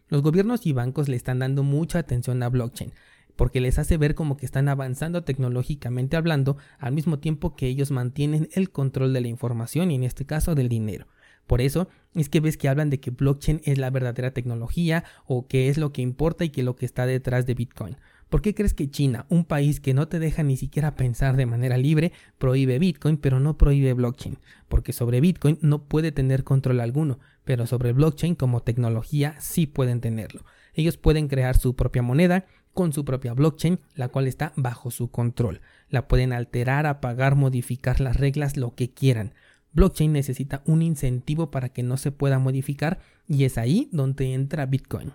Los 0.10 0.22
gobiernos 0.22 0.66
y 0.66 0.74
bancos 0.74 1.08
le 1.08 1.16
están 1.16 1.40
dando 1.40 1.64
mucha 1.64 2.00
atención 2.00 2.44
a 2.44 2.50
blockchain, 2.50 2.92
porque 3.38 3.62
les 3.62 3.80
hace 3.80 3.96
ver 3.96 4.16
como 4.16 4.36
que 4.36 4.46
están 4.46 4.68
avanzando 4.68 5.24
tecnológicamente 5.24 6.18
hablando 6.18 6.58
al 6.78 6.92
mismo 6.92 7.20
tiempo 7.20 7.56
que 7.56 7.68
ellos 7.68 7.90
mantienen 7.90 8.50
el 8.52 8.70
control 8.70 9.14
de 9.14 9.22
la 9.22 9.30
información 9.30 9.92
y 9.92 9.96
en 9.96 10.04
este 10.04 10.26
caso 10.26 10.54
del 10.54 10.68
dinero. 10.68 11.08
Por 11.48 11.62
eso 11.62 11.88
es 12.16 12.28
que 12.28 12.42
ves 12.42 12.58
que 12.58 12.68
hablan 12.68 12.90
de 12.90 13.00
que 13.00 13.12
blockchain 13.12 13.62
es 13.64 13.78
la 13.78 13.92
verdadera 13.92 14.32
tecnología 14.32 15.06
o 15.26 15.48
que 15.48 15.70
es 15.70 15.78
lo 15.78 15.94
que 15.94 16.02
importa 16.02 16.44
y 16.44 16.50
que 16.50 16.64
lo 16.64 16.76
que 16.76 16.86
está 16.86 17.06
detrás 17.06 17.46
de 17.46 17.54
Bitcoin. 17.54 17.96
¿Por 18.30 18.44
qué 18.44 18.54
crees 18.54 18.76
que 18.76 18.92
China, 18.92 19.26
un 19.30 19.44
país 19.44 19.80
que 19.80 19.96
no 19.96 20.08
te 20.08 20.20
deja 20.20 20.44
ni 20.44 20.56
siquiera 20.56 20.96
pensar 20.96 21.36
de 21.36 21.48
manera 21.48 21.78
libre, 21.78 22.12
prohíbe 22.38 22.78
Bitcoin 22.78 23.18
pero 23.18 23.40
no 23.40 23.58
prohíbe 23.58 23.94
blockchain? 23.94 24.38
Porque 24.68 24.94
sobre 24.94 25.20
Bitcoin 25.20 25.58
no 25.62 25.86
puede 25.86 26.12
tener 26.12 26.44
control 26.44 26.80
alguno, 26.80 27.20
pero 27.44 27.66
sobre 27.66 27.92
blockchain 27.92 28.36
como 28.36 28.62
tecnología 28.62 29.36
sí 29.40 29.66
pueden 29.66 30.00
tenerlo. 30.00 30.46
Ellos 30.76 30.98
pueden 30.98 31.28
crear 31.28 31.58
su 31.58 31.76
propia 31.76 32.04
moneda 32.04 32.46
con 32.76 32.94
su 32.94 33.04
propia 33.04 33.34
blockchain, 33.34 33.80
la 33.96 34.10
cual 34.10 34.28
está 34.28 34.54
bajo 34.56 34.92
su 34.92 35.10
control. 35.10 35.62
La 35.90 36.08
pueden 36.08 36.32
alterar, 36.32 36.86
apagar, 36.86 37.36
modificar 37.36 38.00
las 38.00 38.16
reglas, 38.18 38.58
lo 38.58 38.76
que 38.76 38.92
quieran. 38.92 39.34
Blockchain 39.74 40.14
necesita 40.14 40.62
un 40.66 40.84
incentivo 40.84 41.50
para 41.50 41.70
que 41.70 41.82
no 41.82 41.98
se 41.98 42.12
pueda 42.12 42.38
modificar 42.38 43.00
y 43.28 43.46
es 43.46 43.58
ahí 43.58 43.90
donde 43.92 44.34
entra 44.34 44.68
Bitcoin. 44.68 45.14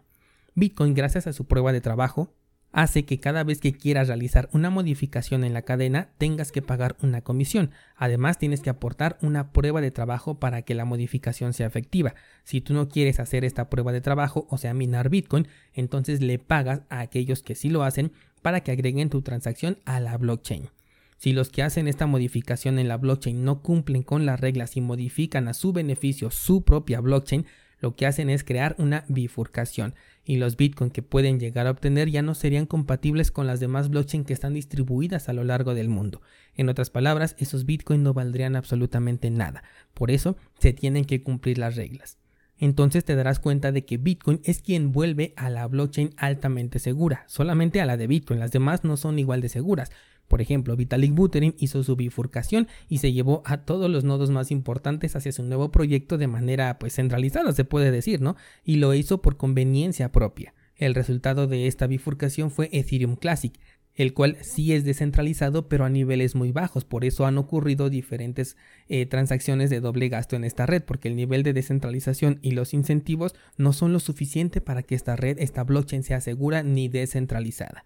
Bitcoin, 0.57 0.95
gracias 0.95 1.29
a 1.29 1.33
su 1.33 1.47
prueba 1.47 1.73
de 1.73 1.81
trabajo, 1.81 2.33
hace 2.75 3.05
que 3.05 3.21
cada 3.21 3.45
vez 3.45 3.61
que 3.61 3.73
quieras 3.73 4.09
realizar 4.09 4.51
una 4.53 4.69
modificación 4.69 5.45
en 5.45 5.55
la 5.55 5.63
cadena 5.63 6.09
tengas 6.19 6.51
que 6.51 6.61
pagar 6.61 6.97
una 7.03 7.23
comisión. 7.23 7.71
Además 7.97 8.37
tienes 8.37 8.61
que 8.61 8.69
aportar 8.69 9.17
una 9.23 9.53
prueba 9.53 9.81
de 9.81 9.93
trabajo 9.93 10.41
para 10.41 10.63
que 10.63 10.75
la 10.75 10.85
modificación 10.85 11.53
sea 11.53 11.69
efectiva. 11.69 12.15
Si 12.43 12.61
tú 12.61 12.75
no 12.75 12.89
quieres 12.89 13.21
hacer 13.21 13.45
esta 13.45 13.71
prueba 13.71 13.93
de 13.93 14.01
trabajo, 14.01 14.49
o 14.51 14.59
sea, 14.59 14.75
minar 14.75 15.09
Bitcoin, 15.09 15.47
entonces 15.73 16.21
le 16.21 16.41
pagas 16.41 16.83
a 16.91 16.99
aquellos 16.99 17.45
que 17.45 17.55
sí 17.55 17.71
lo 17.71 17.85
hacen 17.85 18.11
para 18.43 18.61
que 18.61 18.73
agreguen 18.73 19.09
tu 19.09 19.23
transacción 19.23 19.79
a 19.85 20.01
la 20.01 20.19
blockchain. 20.19 20.69
Si 21.17 21.33
los 21.33 21.51
que 21.51 21.63
hacen 21.63 21.87
esta 21.87 22.07
modificación 22.07 22.81
en 22.81 22.89
la 22.89 22.97
blockchain 22.97 23.45
no 23.45 23.63
cumplen 23.63 24.03
con 24.03 24.27
las 24.27 24.41
reglas 24.41 24.77
y 24.77 24.81
modifican 24.81 25.47
a 25.47 25.55
su 25.55 25.73
beneficio 25.73 26.33
su 26.33 26.65
propia 26.65 27.01
blockchain, 27.01 27.47
lo 27.79 27.95
que 27.95 28.07
hacen 28.07 28.31
es 28.31 28.45
crear 28.45 28.75
una 28.79 29.05
bifurcación 29.09 29.95
y 30.25 30.37
los 30.37 30.57
Bitcoin 30.57 30.91
que 30.91 31.03
pueden 31.03 31.39
llegar 31.39 31.67
a 31.67 31.71
obtener 31.71 32.11
ya 32.11 32.23
no 32.23 32.35
serían 32.35 32.67
compatibles 32.67 33.31
con 33.31 33.47
las 33.47 33.61
demás 33.61 33.91
blockchain 33.91 34.25
que 34.25 34.33
están 34.33 34.55
distribuidas 34.55 35.29
a 35.29 35.33
lo 35.33 35.45
largo 35.45 35.75
del 35.75 35.89
mundo. 35.89 36.23
En 36.57 36.69
otras 36.69 36.91
palabras, 36.91 37.37
esos 37.39 37.67
Bitcoin 37.67 38.03
no 38.03 38.15
valdrían 38.15 38.57
absolutamente 38.57 39.31
nada. 39.31 39.63
Por 39.93 40.11
eso 40.11 40.37
se 40.59 40.73
tienen 40.73 41.05
que 41.05 41.23
cumplir 41.23 41.59
las 41.59 41.77
reglas. 41.77 42.19
Entonces 42.59 43.05
te 43.05 43.17
darás 43.17 43.41
cuenta 43.41 43.73
de 43.73 43.85
que 43.85 43.97
Bitcoin 43.97 44.41
es 44.45 44.63
quien 44.63 44.93
vuelve 44.93 45.35
a 45.37 45.51
la 45.51 45.67
blockchain 45.67 46.15
altamente 46.17 46.79
segura, 46.79 47.25
solamente 47.27 47.81
a 47.81 47.87
la 47.87 47.97
de 47.97 48.07
Bitcoin, 48.07 48.39
las 48.39 48.53
demás 48.53 48.85
no 48.85 48.97
son 48.97 49.19
igual 49.19 49.41
de 49.41 49.49
seguras. 49.49 49.91
Por 50.29 50.41
ejemplo, 50.41 50.77
Vitalik 50.77 51.15
Buterin 51.15 51.55
hizo 51.59 51.83
su 51.83 51.97
bifurcación 51.97 52.69
y 52.89 52.99
se 52.99 53.13
llevó 53.13 53.43
a 53.45 53.59
todos 53.59 53.91
los 53.91 54.05
nodos 54.05 54.31
más 54.31 54.51
importantes 54.51 55.17
hacia 55.17 55.33
su 55.33 55.43
nuevo 55.43 55.71
proyecto 55.71 56.19
de 56.19 56.27
manera 56.27 56.79
pues 56.79 56.95
centralizada, 56.95 57.53
se 57.53 57.65
puede 57.65 57.91
decir, 57.91 58.21
¿no? 58.21 58.37
Y 58.65 58.77
lo 58.77 58.95
hizo 58.95 59.21
por 59.23 59.37
conveniencia 59.37 60.13
propia. 60.13 60.55
El 60.77 60.95
resultado 60.95 61.47
de 61.47 61.67
esta 61.67 61.87
bifurcación 61.87 62.51
fue 62.51 62.69
Ethereum 62.73 63.17
Classic, 63.17 63.55
el 63.95 64.13
cual 64.13 64.37
sí 64.41 64.73
es 64.73 64.85
descentralizado 64.85 65.69
pero 65.69 65.85
a 65.85 65.89
niveles 65.89 66.35
muy 66.35 66.53
bajos, 66.53 66.85
por 66.85 67.05
eso 67.05 67.27
han 67.27 67.39
ocurrido 67.39 67.91
diferentes 67.91 68.57
eh, 68.89 69.07
transacciones 69.07 69.71
de 69.71 69.81
doble 69.81 70.09
gasto 70.09 70.37
en 70.37 70.45
esta 70.45 70.67
red, 70.67 70.83
porque 70.83 71.09
el 71.09 71.17
nivel 71.17 71.43
de 71.43 71.53
descentralización 71.53 72.39
y 72.43 72.53
los 72.53 72.75
incentivos 72.75 73.35
no 73.57 73.73
son 73.73 73.93
lo 73.93 74.01
suficiente 74.01 74.61
para 74.61 74.83
que 74.83 74.95
esta 74.95 75.17
red, 75.17 75.39
esta 75.39 75.63
blockchain 75.63 76.03
sea 76.03 76.21
segura 76.21 76.63
ni 76.63 76.89
descentralizada. 76.89 77.85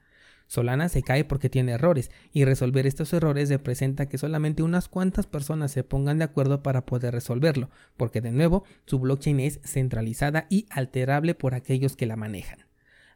Solana 0.48 0.88
se 0.88 1.02
cae 1.02 1.24
porque 1.24 1.50
tiene 1.50 1.72
errores 1.72 2.10
y 2.32 2.44
resolver 2.44 2.86
estos 2.86 3.12
errores 3.12 3.50
representa 3.50 4.08
que 4.08 4.18
solamente 4.18 4.62
unas 4.62 4.88
cuantas 4.88 5.26
personas 5.26 5.70
se 5.70 5.84
pongan 5.84 6.18
de 6.18 6.24
acuerdo 6.24 6.62
para 6.62 6.86
poder 6.86 7.14
resolverlo, 7.14 7.70
porque 7.96 8.20
de 8.20 8.32
nuevo 8.32 8.64
su 8.86 8.98
blockchain 8.98 9.40
es 9.40 9.60
centralizada 9.62 10.46
y 10.48 10.66
alterable 10.70 11.34
por 11.34 11.54
aquellos 11.54 11.96
que 11.96 12.06
la 12.06 12.16
manejan. 12.16 12.66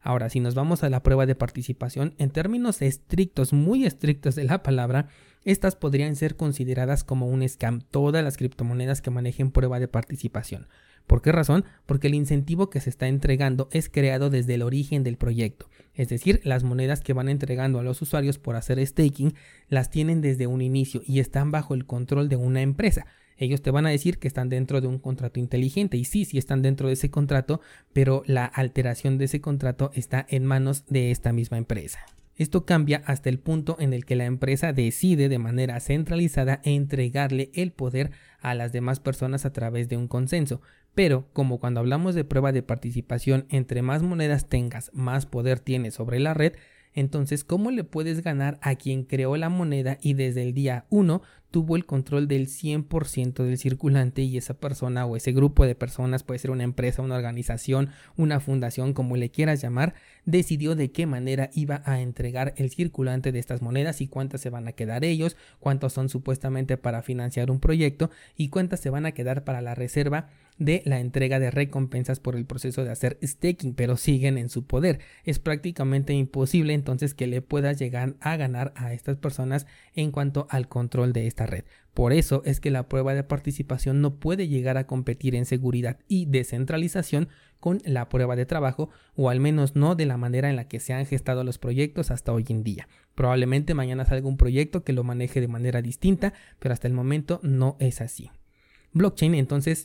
Ahora, 0.03 0.29
si 0.29 0.41
nos 0.41 0.55
vamos 0.55 0.83
a 0.83 0.91
la 0.91 1.03
prueba 1.03 1.27
de 1.27 1.37
participación, 1.37 2.15
en 2.19 2.31
términos 2.31 2.83
estrictos, 2.83 3.53
muy 3.53 3.87
estrictos 3.87 4.35
de 4.35 4.45
la 4.45 4.63
palabra, 4.63 5.07
estas 5.45 5.77
podrían 5.77 6.17
ser 6.17 6.37
consideradas 6.37 7.05
como 7.05 7.29
un 7.29 7.49
scam 7.49 7.81
todas 7.81 8.23
las 8.23 8.37
criptomonedas 8.37 9.01
que 9.01 9.11
manejen 9.11 9.53
prueba 9.53 9.79
de 9.79 9.89
participación. 9.89 10.67
¿Por 11.07 11.23
qué 11.23 11.33
razón? 11.33 11.65
Porque 11.87 12.09
el 12.09 12.15
incentivo 12.15 12.69
que 12.69 12.81
se 12.81 12.91
está 12.91 13.09
entregando 13.09 13.69
es 13.71 13.89
creado 13.89 14.29
desde 14.29 14.55
el 14.55 14.63
origen 14.63 15.05
del 15.05 15.17
proyecto. 15.17 15.69
Es 15.95 16.09
decir, 16.09 16.41
las 16.45 16.65
monedas 16.65 17.01
que 17.01 17.13
van 17.13 17.29
entregando 17.29 17.79
a 17.79 17.83
los 17.83 18.01
usuarios 18.03 18.39
por 18.39 18.57
hacer 18.57 18.85
staking 18.87 19.35
las 19.69 19.91
tienen 19.91 20.21
desde 20.21 20.47
un 20.47 20.63
inicio 20.63 21.03
y 21.07 21.21
están 21.21 21.51
bajo 21.51 21.75
el 21.75 21.87
control 21.87 22.29
de 22.29 22.37
una 22.37 22.63
empresa 22.63 23.07
ellos 23.43 23.63
te 23.63 23.71
van 23.71 23.87
a 23.87 23.91
decir 23.91 24.19
que 24.19 24.29
están 24.29 24.49
dentro 24.49 24.81
de 24.81 24.87
un 24.87 24.99
contrato 24.99 25.41
inteligente. 25.41 25.97
Y 25.97 26.05
sí, 26.05 26.25
sí 26.25 26.39
están 26.39 26.63
dentro 26.63 26.89
de 26.89 26.95
ese 26.95 27.11
contrato, 27.11 27.61
pero 27.93 28.23
la 28.27 28.45
alteración 28.45 29.19
de 29.19 29.27
ese 29.27 29.41
contrato 29.41 29.91
está 29.95 30.25
en 30.29 30.45
manos 30.45 30.85
de 30.87 31.11
esta 31.11 31.33
misma 31.33 31.59
empresa. 31.59 32.01
Esto 32.37 32.65
cambia 32.65 33.03
hasta 33.05 33.29
el 33.29 33.39
punto 33.39 33.77
en 33.79 33.93
el 33.93 34.05
que 34.05 34.17
la 34.17 34.25
empresa 34.25 34.73
decide 34.73 35.29
de 35.29 35.39
manera 35.39 35.79
centralizada 35.81 36.61
entregarle 36.65 37.51
el 37.55 37.73
poder 37.73 38.11
a 38.41 38.55
las 38.55 38.73
demás 38.73 39.01
personas 39.01 39.45
a 39.45 39.53
través 39.53 39.89
de 39.89 39.97
un 39.97 40.09
consenso. 40.09 40.63
Pero, 40.95 41.29
como 41.33 41.59
cuando 41.59 41.81
hablamos 41.81 42.15
de 42.15 42.25
prueba 42.25 42.53
de 42.53 42.63
participación, 42.63 43.47
entre 43.49 43.83
más 43.83 44.03
monedas 44.03 44.49
tengas, 44.49 44.91
más 44.93 45.27
poder 45.27 45.59
tienes 45.61 45.95
sobre 45.95 46.21
la 46.21 46.35
red, 46.35 46.55
entonces, 46.95 47.45
¿cómo 47.45 47.71
le 47.71 47.85
puedes 47.85 48.23
ganar 48.23 48.59
a 48.61 48.75
quien 48.75 49.05
creó 49.05 49.37
la 49.37 49.49
moneda 49.49 49.99
y 50.03 50.15
desde 50.15 50.43
el 50.43 50.53
día 50.53 50.85
1 50.91 51.23
tuvo 51.53 51.77
el 51.77 51.87
control 51.87 52.27
del 52.27 52.49
100% 52.49 53.45
del 53.45 53.59
circulante 53.59 54.23
y 54.23 54.37
esa 54.37 54.55
persona 54.55 55.07
o 55.07 55.17
ese 55.17 55.31
grupo 55.31 55.65
de 55.65 55.77
personas, 55.77 56.25
puede 56.25 56.41
ser 56.41 56.51
una 56.51 56.65
empresa, 56.65 57.03
una 57.03 57.15
organización, 57.15 57.91
una 58.17 58.41
fundación, 58.41 58.95
como 58.95 59.17
le 59.17 59.31
quieras 59.31 59.61
llamar, 59.61 59.95
decidió 60.25 60.75
de 60.75 60.91
qué 60.91 61.07
manera 61.07 61.51
iba 61.55 61.83
a 61.85 62.01
entregar 62.01 62.55
el 62.57 62.71
circulante 62.71 63.31
de 63.31 63.39
estas 63.39 63.63
monedas 63.63 64.01
y 64.01 64.09
cuántas 64.09 64.41
se 64.41 64.51
van 64.51 64.67
a 64.67 64.73
quedar 64.73 65.05
ellos, 65.05 65.37
cuántos 65.61 65.93
son 65.93 66.09
supuestamente 66.09 66.77
para 66.77 67.03
financiar 67.03 67.51
un 67.51 67.61
proyecto 67.61 68.11
y 68.37 68.49
cuántas 68.49 68.81
se 68.81 68.91
van 68.91 69.07
a 69.07 69.13
quedar 69.13 69.45
para 69.45 69.61
la 69.61 69.75
reserva 69.75 70.29
de 70.59 70.83
la 70.85 71.01
entrega 71.01 71.39
de 71.39 71.51
recompensas 71.51 72.21
por 72.21 72.37
el 72.37 72.47
proceso 72.47 72.85
de 72.85 72.91
hacer 72.91 73.19
staking, 73.23 73.75
pero 73.75 73.97
siguen 73.97 74.39
en 74.39 74.49
su 74.49 74.65
poder. 74.65 75.01
Es 75.25 75.39
prácticamente 75.39 76.13
imposible 76.13 76.75
entonces 76.75 77.15
que 77.15 77.27
le 77.27 77.43
puedas 77.43 77.79
llegar 77.79 78.15
a 78.21 78.37
ganar 78.37 78.73
a 78.77 78.93
estas 78.93 79.17
personas 79.17 79.67
en 79.95 80.11
cuanto 80.13 80.47
al 80.51 80.69
control 80.69 81.13
de 81.13 81.27
esta 81.27 81.42
red. 81.47 81.65
Por 81.95 82.13
eso 82.13 82.43
es 82.45 82.61
que 82.61 82.71
la 82.71 82.89
prueba 82.89 83.15
de 83.15 83.23
participación 83.23 84.01
no 84.01 84.17
puede 84.17 84.49
llegar 84.49 84.79
a 84.79 84.87
competir 84.87 85.35
en 85.35 85.45
seguridad 85.45 85.99
y 86.09 86.27
descentralización 86.27 87.29
con 87.61 87.81
la 87.85 88.09
prueba 88.09 88.35
de 88.35 88.47
trabajo, 88.47 88.91
o 89.15 89.29
al 89.31 89.41
menos 89.41 89.77
no 89.77 89.95
de 89.95 90.07
la 90.07 90.17
manera 90.17 90.49
en 90.49 90.57
la 90.57 90.69
que 90.69 90.81
se 90.81 90.95
han 90.95 91.07
gestado 91.07 91.45
los 91.45 91.59
proyectos 91.59 92.11
hasta 92.11 92.33
hoy 92.33 92.47
en 92.49 92.65
día. 92.65 92.89
Probablemente 93.15 93.75
mañana 93.75 94.05
salga 94.05 94.27
un 94.27 94.37
proyecto 94.37 94.85
que 94.85 94.93
lo 94.93 95.05
maneje 95.05 95.41
de 95.41 95.49
manera 95.49 95.83
distinta, 95.83 96.33
pero 96.59 96.73
hasta 96.73 96.89
el 96.89 96.95
momento 96.95 97.41
no 97.43 97.77
es 97.79 98.01
así. 98.01 98.31
Blockchain 98.93 99.35
entonces 99.35 99.85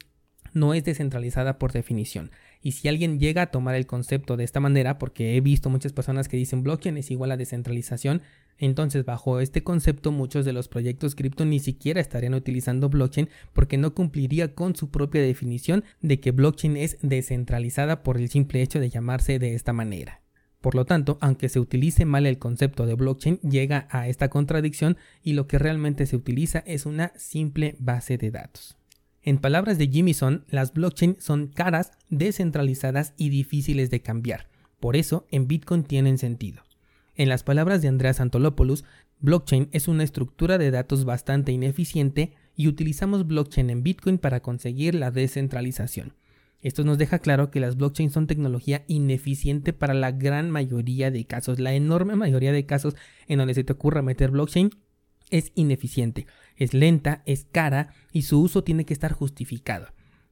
no 0.53 0.73
es 0.73 0.83
descentralizada 0.83 1.59
por 1.59 1.71
definición. 1.71 2.31
Y 2.61 2.71
si 2.71 2.87
alguien 2.87 3.19
llega 3.19 3.43
a 3.43 3.51
tomar 3.51 3.75
el 3.75 3.85
concepto 3.85 4.37
de 4.37 4.43
esta 4.43 4.59
manera, 4.59 4.97
porque 4.97 5.35
he 5.35 5.41
visto 5.41 5.69
muchas 5.69 5.93
personas 5.93 6.27
que 6.27 6.37
dicen 6.37 6.63
blockchain 6.63 6.97
es 6.97 7.11
igual 7.11 7.31
a 7.31 7.37
descentralización, 7.37 8.21
entonces 8.57 9.05
bajo 9.05 9.39
este 9.39 9.63
concepto 9.63 10.11
muchos 10.11 10.45
de 10.45 10.53
los 10.53 10.67
proyectos 10.67 11.15
cripto 11.15 11.45
ni 11.45 11.59
siquiera 11.59 12.01
estarían 12.01 12.33
utilizando 12.33 12.89
blockchain 12.89 13.29
porque 13.53 13.77
no 13.77 13.93
cumpliría 13.93 14.53
con 14.55 14.75
su 14.75 14.89
propia 14.89 15.21
definición 15.21 15.83
de 16.01 16.19
que 16.19 16.31
blockchain 16.31 16.77
es 16.77 16.97
descentralizada 17.01 18.03
por 18.03 18.17
el 18.17 18.29
simple 18.29 18.61
hecho 18.61 18.79
de 18.79 18.89
llamarse 18.89 19.39
de 19.39 19.55
esta 19.55 19.73
manera. 19.73 20.21
Por 20.61 20.75
lo 20.75 20.85
tanto, 20.85 21.17
aunque 21.21 21.49
se 21.49 21.59
utilice 21.59 22.05
mal 22.05 22.25
el 22.25 22.39
concepto 22.39 22.85
de 22.85 22.95
blockchain, 22.95 23.39
llega 23.41 23.87
a 23.91 24.07
esta 24.07 24.29
contradicción 24.29 24.97
y 25.23 25.33
lo 25.33 25.47
que 25.47 25.59
realmente 25.59 26.05
se 26.05 26.15
utiliza 26.15 26.59
es 26.65 26.85
una 26.85 27.13
simple 27.15 27.75
base 27.79 28.17
de 28.17 28.31
datos. 28.31 28.75
En 29.21 29.37
palabras 29.37 29.77
de 29.77 29.87
Jimmyson, 29.87 30.45
las 30.49 30.73
blockchain 30.73 31.17
son 31.19 31.47
caras, 31.47 31.91
descentralizadas 32.09 33.13
y 33.17 33.29
difíciles 33.29 33.89
de 33.89 34.01
cambiar. 34.01 34.47
Por 34.79 34.95
eso, 34.95 35.25
en 35.31 35.47
Bitcoin 35.47 35.83
tienen 35.83 36.17
sentido. 36.17 36.66
En 37.17 37.27
las 37.27 37.43
palabras 37.43 37.81
de 37.81 37.89
Andreas 37.89 38.21
Antolopoulos, 38.21 38.85
blockchain 39.19 39.67
es 39.73 39.89
una 39.89 40.03
estructura 40.03 40.57
de 40.57 40.71
datos 40.71 41.03
bastante 41.03 41.51
ineficiente 41.51 42.31
y 42.55 42.69
utilizamos 42.69 43.27
blockchain 43.27 43.69
en 43.69 43.83
Bitcoin 43.83 44.17
para 44.17 44.41
conseguir 44.41 44.95
la 44.95 45.11
descentralización. 45.11 46.13
Esto 46.61 46.83
nos 46.83 46.97
deja 46.97 47.19
claro 47.19 47.51
que 47.51 47.59
las 47.59 47.75
blockchains 47.75 48.13
son 48.13 48.27
tecnología 48.27 48.83
ineficiente 48.87 49.73
para 49.73 49.93
la 49.93 50.11
gran 50.11 50.49
mayoría 50.49 51.11
de 51.11 51.25
casos. 51.25 51.59
La 51.59 51.73
enorme 51.73 52.15
mayoría 52.15 52.53
de 52.53 52.65
casos 52.65 52.95
en 53.27 53.39
donde 53.39 53.53
se 53.53 53.65
te 53.65 53.73
ocurra 53.73 54.01
meter 54.01 54.31
blockchain 54.31 54.69
es 55.29 55.51
ineficiente 55.55 56.25
es 56.57 56.73
lenta, 56.73 57.21
es 57.25 57.45
cara 57.51 57.93
y 58.11 58.23
su 58.23 58.41
uso 58.41 58.63
tiene 58.63 58.85
que 58.85 58.93
estar 58.93 59.13
justificado. 59.13 59.87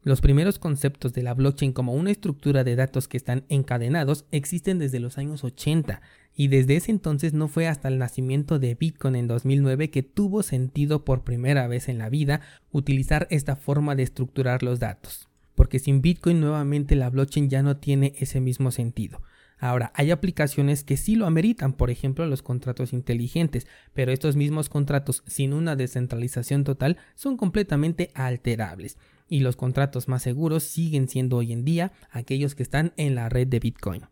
Los 0.05 0.21
primeros 0.21 0.59
conceptos 0.59 1.13
de 1.13 1.23
la 1.23 1.33
blockchain 1.33 1.73
como 1.73 1.95
una 1.95 2.11
estructura 2.11 2.63
de 2.63 2.75
datos 2.75 3.07
que 3.07 3.17
están 3.17 3.43
encadenados 3.49 4.25
existen 4.29 4.77
desde 4.77 4.99
los 4.99 5.17
años 5.17 5.43
80 5.43 5.99
y 6.35 6.47
desde 6.47 6.75
ese 6.75 6.91
entonces 6.91 7.33
no 7.33 7.47
fue 7.47 7.67
hasta 7.67 7.87
el 7.87 7.97
nacimiento 7.97 8.59
de 8.59 8.75
Bitcoin 8.75 9.15
en 9.15 9.25
2009 9.25 9.89
que 9.89 10.03
tuvo 10.03 10.43
sentido 10.43 11.03
por 11.05 11.23
primera 11.23 11.67
vez 11.67 11.89
en 11.89 11.97
la 11.97 12.09
vida 12.09 12.41
utilizar 12.71 13.25
esta 13.31 13.55
forma 13.55 13.95
de 13.95 14.03
estructurar 14.03 14.61
los 14.61 14.79
datos. 14.79 15.27
Porque 15.55 15.79
sin 15.79 16.03
Bitcoin 16.03 16.39
nuevamente 16.39 16.95
la 16.95 17.09
blockchain 17.09 17.49
ya 17.49 17.63
no 17.63 17.77
tiene 17.77 18.13
ese 18.19 18.39
mismo 18.39 18.69
sentido. 18.69 19.23
Ahora, 19.57 19.91
hay 19.95 20.11
aplicaciones 20.11 20.83
que 20.83 20.97
sí 20.97 21.15
lo 21.15 21.25
ameritan, 21.25 21.73
por 21.73 21.89
ejemplo 21.89 22.27
los 22.27 22.43
contratos 22.43 22.93
inteligentes, 22.93 23.65
pero 23.95 24.11
estos 24.11 24.35
mismos 24.35 24.69
contratos 24.69 25.23
sin 25.25 25.51
una 25.51 25.75
descentralización 25.75 26.63
total 26.63 26.97
son 27.15 27.37
completamente 27.37 28.11
alterables. 28.13 28.99
Y 29.27 29.39
los 29.39 29.55
contratos 29.55 30.07
más 30.07 30.23
seguros 30.23 30.63
siguen 30.63 31.07
siendo 31.07 31.37
hoy 31.37 31.51
en 31.51 31.65
día 31.65 31.91
aquellos 32.11 32.55
que 32.55 32.63
están 32.63 32.93
en 32.97 33.15
la 33.15 33.29
red 33.29 33.47
de 33.47 33.59
Bitcoin. 33.59 34.03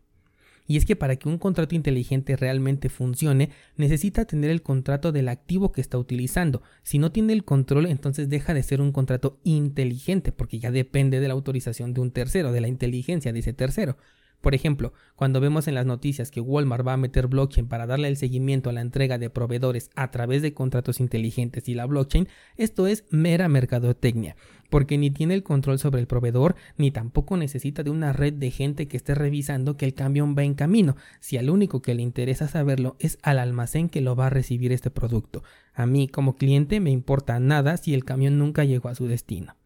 Y 0.66 0.78
es 0.78 0.86
que 0.86 0.96
para 0.96 1.16
que 1.16 1.28
un 1.28 1.38
contrato 1.38 1.74
inteligente 1.74 2.36
realmente 2.36 2.88
funcione, 2.88 3.50
necesita 3.76 4.24
tener 4.24 4.50
el 4.50 4.62
contrato 4.62 5.12
del 5.12 5.28
activo 5.28 5.72
que 5.72 5.82
está 5.82 5.98
utilizando. 5.98 6.62
Si 6.82 6.98
no 6.98 7.12
tiene 7.12 7.34
el 7.34 7.44
control, 7.44 7.86
entonces 7.86 8.30
deja 8.30 8.54
de 8.54 8.62
ser 8.62 8.80
un 8.80 8.90
contrato 8.90 9.38
inteligente, 9.44 10.32
porque 10.32 10.58
ya 10.58 10.70
depende 10.70 11.20
de 11.20 11.28
la 11.28 11.34
autorización 11.34 11.92
de 11.92 12.00
un 12.00 12.12
tercero, 12.12 12.50
de 12.50 12.62
la 12.62 12.68
inteligencia 12.68 13.32
de 13.32 13.40
ese 13.40 13.52
tercero. 13.52 13.98
Por 14.44 14.54
ejemplo, 14.54 14.92
cuando 15.16 15.40
vemos 15.40 15.68
en 15.68 15.74
las 15.74 15.86
noticias 15.86 16.30
que 16.30 16.42
Walmart 16.42 16.86
va 16.86 16.92
a 16.92 16.98
meter 16.98 17.28
blockchain 17.28 17.66
para 17.66 17.86
darle 17.86 18.08
el 18.08 18.18
seguimiento 18.18 18.68
a 18.68 18.74
la 18.74 18.82
entrega 18.82 19.16
de 19.16 19.30
proveedores 19.30 19.90
a 19.96 20.10
través 20.10 20.42
de 20.42 20.52
contratos 20.52 21.00
inteligentes 21.00 21.66
y 21.66 21.72
la 21.72 21.86
blockchain, 21.86 22.28
esto 22.58 22.86
es 22.86 23.06
mera 23.08 23.48
mercadotecnia, 23.48 24.36
porque 24.70 24.98
ni 24.98 25.10
tiene 25.10 25.34
el 25.34 25.42
control 25.42 25.78
sobre 25.78 26.00
el 26.00 26.06
proveedor, 26.06 26.56
ni 26.76 26.90
tampoco 26.90 27.36
necesita 27.36 27.82
de 27.82 27.90
una 27.90 28.12
red 28.12 28.32
de 28.32 28.50
gente 28.50 28.88
que 28.88 28.96
esté 28.96 29.14
revisando 29.14 29.76
que 29.76 29.84
el 29.84 29.94
camión 29.94 30.34
va 30.36 30.44
en 30.44 30.54
camino, 30.54 30.96
si 31.20 31.36
al 31.36 31.50
único 31.50 31.82
que 31.82 31.94
le 31.94 32.02
interesa 32.02 32.48
saberlo 32.48 32.96
es 32.98 33.18
al 33.22 33.38
almacén 33.38 33.88
que 33.88 34.00
lo 34.00 34.16
va 34.16 34.26
a 34.26 34.30
recibir 34.30 34.72
este 34.72 34.90
producto. 34.90 35.42
A 35.74 35.86
mí 35.86 36.08
como 36.08 36.36
cliente 36.36 36.80
me 36.80 36.90
importa 36.90 37.38
nada 37.40 37.76
si 37.76 37.94
el 37.94 38.04
camión 38.04 38.38
nunca 38.38 38.64
llegó 38.64 38.88
a 38.88 38.94
su 38.94 39.06
destino. 39.06 39.56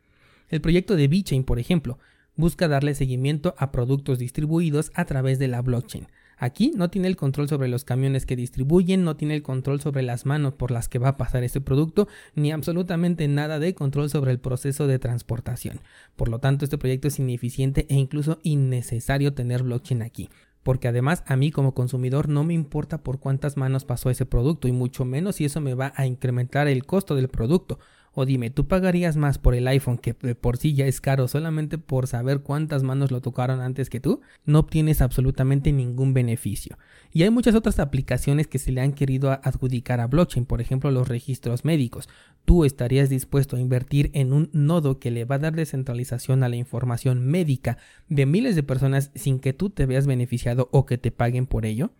El 0.48 0.60
proyecto 0.60 0.96
de 0.96 1.08
VeChain, 1.08 1.44
por 1.44 1.58
ejemplo, 1.58 1.98
busca 2.36 2.68
darle 2.68 2.94
seguimiento 2.94 3.54
a 3.58 3.70
productos 3.72 4.18
distribuidos 4.18 4.92
a 4.94 5.04
través 5.04 5.38
de 5.38 5.48
la 5.48 5.60
blockchain. 5.60 6.06
Aquí 6.38 6.72
no 6.74 6.88
tiene 6.88 7.08
el 7.08 7.16
control 7.16 7.48
sobre 7.48 7.68
los 7.68 7.84
camiones 7.84 8.24
que 8.24 8.36
distribuyen, 8.36 9.04
no 9.04 9.16
tiene 9.16 9.34
el 9.34 9.42
control 9.42 9.80
sobre 9.80 10.02
las 10.02 10.24
manos 10.24 10.54
por 10.54 10.70
las 10.70 10.88
que 10.88 10.98
va 10.98 11.08
a 11.08 11.16
pasar 11.16 11.42
ese 11.42 11.60
producto, 11.60 12.08
ni 12.34 12.52
absolutamente 12.52 13.26
nada 13.26 13.58
de 13.58 13.74
control 13.74 14.08
sobre 14.08 14.30
el 14.30 14.38
proceso 14.38 14.86
de 14.86 14.98
transportación. 14.98 15.80
Por 16.16 16.28
lo 16.28 16.38
tanto, 16.38 16.64
este 16.64 16.78
proyecto 16.78 17.08
es 17.08 17.18
ineficiente 17.18 17.86
e 17.88 17.94
incluso 17.96 18.38
innecesario 18.42 19.34
tener 19.34 19.62
blockchain 19.62 20.02
aquí 20.02 20.30
porque 20.68 20.88
además 20.88 21.22
a 21.26 21.34
mí 21.36 21.50
como 21.50 21.72
consumidor 21.72 22.28
no 22.28 22.44
me 22.44 22.52
importa 22.52 22.98
por 22.98 23.20
cuántas 23.20 23.56
manos 23.56 23.86
pasó 23.86 24.10
ese 24.10 24.26
producto 24.26 24.68
y 24.68 24.72
mucho 24.72 25.06
menos 25.06 25.36
si 25.36 25.46
eso 25.46 25.62
me 25.62 25.72
va 25.72 25.94
a 25.96 26.04
incrementar 26.04 26.68
el 26.68 26.84
costo 26.84 27.14
del 27.14 27.28
producto. 27.28 27.78
O 28.20 28.26
dime, 28.26 28.50
¿tú 28.50 28.66
pagarías 28.66 29.16
más 29.16 29.38
por 29.38 29.54
el 29.54 29.68
iPhone 29.68 29.96
que 29.96 30.12
por 30.12 30.56
sí 30.56 30.74
ya 30.74 30.86
es 30.86 31.00
caro 31.00 31.28
solamente 31.28 31.78
por 31.78 32.08
saber 32.08 32.40
cuántas 32.40 32.82
manos 32.82 33.12
lo 33.12 33.20
tocaron 33.20 33.60
antes 33.60 33.88
que 33.90 34.00
tú? 34.00 34.22
No 34.44 34.58
obtienes 34.58 35.02
absolutamente 35.02 35.70
ningún 35.70 36.14
beneficio. 36.14 36.78
Y 37.12 37.22
hay 37.22 37.30
muchas 37.30 37.54
otras 37.54 37.78
aplicaciones 37.78 38.48
que 38.48 38.58
se 38.58 38.72
le 38.72 38.80
han 38.80 38.92
querido 38.92 39.30
adjudicar 39.30 40.00
a 40.00 40.08
blockchain, 40.08 40.46
por 40.46 40.60
ejemplo 40.60 40.90
los 40.90 41.06
registros 41.06 41.64
médicos. 41.64 42.08
¿Tú 42.44 42.64
estarías 42.64 43.08
dispuesto 43.08 43.54
a 43.54 43.60
invertir 43.60 44.10
en 44.14 44.32
un 44.32 44.50
nodo 44.52 44.98
que 44.98 45.12
le 45.12 45.24
va 45.24 45.36
a 45.36 45.38
dar 45.38 45.54
descentralización 45.54 46.42
a 46.42 46.48
la 46.48 46.56
información 46.56 47.24
médica 47.24 47.78
de 48.08 48.26
miles 48.26 48.56
de 48.56 48.64
personas 48.64 49.12
sin 49.14 49.38
que 49.38 49.52
tú 49.52 49.70
te 49.70 49.86
veas 49.86 50.08
beneficiado 50.08 50.68
o 50.72 50.86
que 50.86 50.98
te 50.98 51.12
paguen 51.12 51.46
por 51.46 51.64
ello? 51.64 51.92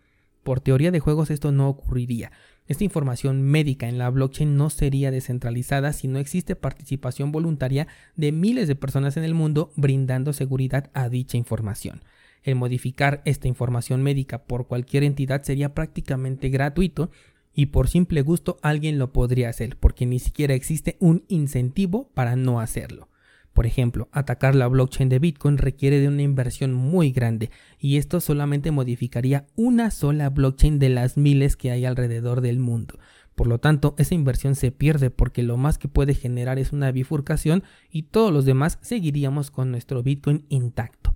Por 0.43 0.59
teoría 0.59 0.91
de 0.91 0.99
juegos 0.99 1.31
esto 1.31 1.51
no 1.51 1.69
ocurriría. 1.69 2.31
Esta 2.69 2.83
información 2.83 3.41
médica 3.41 3.89
en 3.89 3.97
la 3.97 4.11
blockchain 4.11 4.55
no 4.55 4.69
sería 4.69 5.09
descentralizada 5.09 5.91
si 5.91 6.07
no 6.07 6.19
existe 6.19 6.55
participación 6.55 7.31
voluntaria 7.31 7.87
de 8.15 8.31
miles 8.31 8.67
de 8.67 8.75
personas 8.75 9.17
en 9.17 9.23
el 9.23 9.33
mundo 9.33 9.71
brindando 9.75 10.33
seguridad 10.33 10.91
a 10.93 11.09
dicha 11.09 11.35
información. 11.35 12.03
El 12.43 12.53
modificar 12.55 13.23
esta 13.25 13.47
información 13.47 14.03
médica 14.03 14.43
por 14.43 14.67
cualquier 14.67 15.03
entidad 15.03 15.41
sería 15.41 15.73
prácticamente 15.73 16.49
gratuito 16.49 17.09
y 17.55 17.65
por 17.65 17.89
simple 17.89 18.21
gusto 18.21 18.59
alguien 18.61 18.99
lo 18.99 19.11
podría 19.13 19.49
hacer 19.49 19.75
porque 19.75 20.05
ni 20.05 20.19
siquiera 20.19 20.53
existe 20.53 20.95
un 20.99 21.25
incentivo 21.27 22.11
para 22.13 22.35
no 22.35 22.59
hacerlo. 22.59 23.09
Por 23.53 23.65
ejemplo, 23.65 24.07
atacar 24.11 24.55
la 24.55 24.67
blockchain 24.67 25.09
de 25.09 25.19
Bitcoin 25.19 25.57
requiere 25.57 25.99
de 25.99 26.07
una 26.07 26.21
inversión 26.21 26.73
muy 26.73 27.11
grande 27.11 27.49
y 27.79 27.97
esto 27.97 28.21
solamente 28.21 28.71
modificaría 28.71 29.47
una 29.55 29.91
sola 29.91 30.29
blockchain 30.29 30.79
de 30.79 30.89
las 30.89 31.17
miles 31.17 31.55
que 31.55 31.71
hay 31.71 31.85
alrededor 31.85 32.41
del 32.41 32.59
mundo. 32.59 32.99
Por 33.35 33.47
lo 33.47 33.59
tanto, 33.59 33.95
esa 33.97 34.15
inversión 34.15 34.55
se 34.55 34.71
pierde 34.71 35.11
porque 35.11 35.43
lo 35.43 35.55
más 35.55 35.77
que 35.77 35.87
puede 35.87 36.13
generar 36.13 36.59
es 36.59 36.73
una 36.73 36.91
bifurcación 36.91 37.63
y 37.89 38.03
todos 38.03 38.33
los 38.33 38.45
demás 38.45 38.79
seguiríamos 38.81 39.49
con 39.49 39.71
nuestro 39.71 40.03
Bitcoin 40.03 40.45
intacto. 40.49 41.15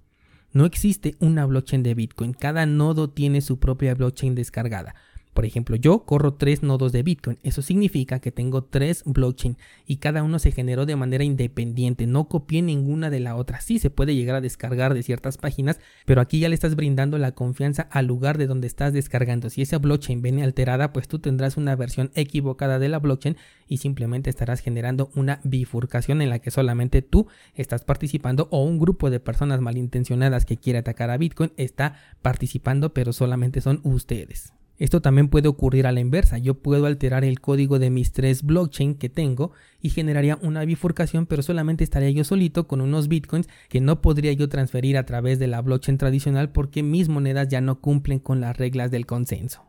No 0.54 0.66
existe 0.66 1.16
una 1.20 1.46
blockchain 1.46 1.84
de 1.84 1.96
Bitcoin, 1.96 2.34
cada 2.34 2.66
nodo 2.66 3.10
tiene 3.10 3.42
su 3.42 3.60
propia 3.60 3.96
blockchain 3.96 4.36
descargada. 4.36 4.96
Por 5.34 5.46
ejemplo, 5.46 5.76
yo 5.76 6.06
corro 6.06 6.36
tres 6.36 6.62
nodos 6.62 6.92
de 6.92 7.04
Bitcoin. 7.04 7.40
Eso 7.44 7.62
significa 7.62 8.20
que 8.20 8.32
tengo 8.32 8.64
tres 8.64 9.04
blockchain 9.06 9.58
y 9.86 9.98
cada 9.98 10.24
uno 10.24 10.40
se 10.40 10.52
generó 10.52 10.86
de 10.86 10.96
manera 10.96 11.24
independiente. 11.24 12.06
No 12.06 12.28
copié 12.28 12.62
ninguna 12.62 13.10
de 13.10 13.20
la 13.20 13.36
otra. 13.36 13.60
Sí 13.60 13.80
se 13.80 13.90
puede 13.90 14.16
llegar 14.16 14.36
a 14.36 14.42
descargar 14.42 14.94
de 14.94 15.04
ciertas 15.04 15.38
páginas, 15.38 15.80
pero 16.06 16.22
aquí 16.22 16.40
ya 16.40 16.50
le 16.50 16.56
estás 16.56 16.76
brindando 16.76 17.18
la 17.18 17.34
confianza 17.34 17.88
al 17.92 18.06
lugar 18.06 18.38
de 18.38 18.48
donde 18.48 18.68
estás 18.68 18.94
descargando. 18.94 19.50
Si 19.50 19.62
esa 19.62 19.80
blockchain 19.80 20.22
viene 20.22 20.44
alterada, 20.44 20.94
pues 20.94 21.08
tú 21.08 21.20
tendrás 21.20 21.58
una 21.58 21.76
versión 21.76 22.12
equivocada 22.14 22.78
de 22.78 22.90
la 22.90 23.00
blockchain 23.00 23.38
y 23.68 23.78
simplemente 23.78 24.30
estarás 24.30 24.60
generando 24.60 25.10
una 25.16 25.40
bifurcación 25.44 26.22
en 26.22 26.30
la 26.30 26.40
que 26.40 26.52
solamente 26.52 27.02
tú 27.02 27.28
estás 27.56 27.84
participando 27.84 28.48
o 28.52 28.64
un 28.64 28.80
grupo 28.80 29.10
de 29.10 29.20
personas 29.20 29.62
malintencionadas 29.62 30.46
que 30.46 30.58
quiere 30.58 30.80
atacar 30.80 31.10
a 31.10 31.18
Bitcoin 31.18 31.52
está 31.58 31.96
participando, 32.22 32.94
pero 32.94 33.14
solamente 33.14 33.62
son 33.62 33.80
ustedes. 33.84 34.54
Esto 34.84 35.02
también 35.02 35.30
puede 35.30 35.48
ocurrir 35.48 35.88
a 35.88 35.94
la 35.94 36.02
inversa. 36.02 36.40
Yo 36.40 36.56
puedo 36.56 36.86
alterar 36.88 37.24
el 37.24 37.40
código 37.40 37.80
de 37.80 37.90
mis 37.90 38.12
tres 38.12 38.44
blockchain 38.44 38.96
que 38.96 39.08
tengo 39.08 39.54
y 39.80 39.92
generaría 39.92 40.38
una 40.42 40.66
bifurcación, 40.66 41.26
pero 41.26 41.42
solamente 41.42 41.86
estaría 41.86 42.10
yo 42.10 42.26
solito 42.26 42.68
con 42.68 42.82
unos 42.82 43.08
bitcoins 43.08 43.48
que 43.70 43.80
no 43.80 44.02
podría 44.02 44.34
yo 44.34 44.50
transferir 44.50 44.98
a 44.98 45.06
través 45.06 45.40
de 45.40 45.48
la 45.48 45.62
blockchain 45.62 45.98
tradicional 45.98 46.52
porque 46.52 46.84
mis 46.84 47.08
monedas 47.08 47.48
ya 47.48 47.62
no 47.62 47.80
cumplen 47.80 48.20
con 48.20 48.42
las 48.42 48.58
reglas 48.58 48.92
del 48.92 49.06
consenso. 49.06 49.64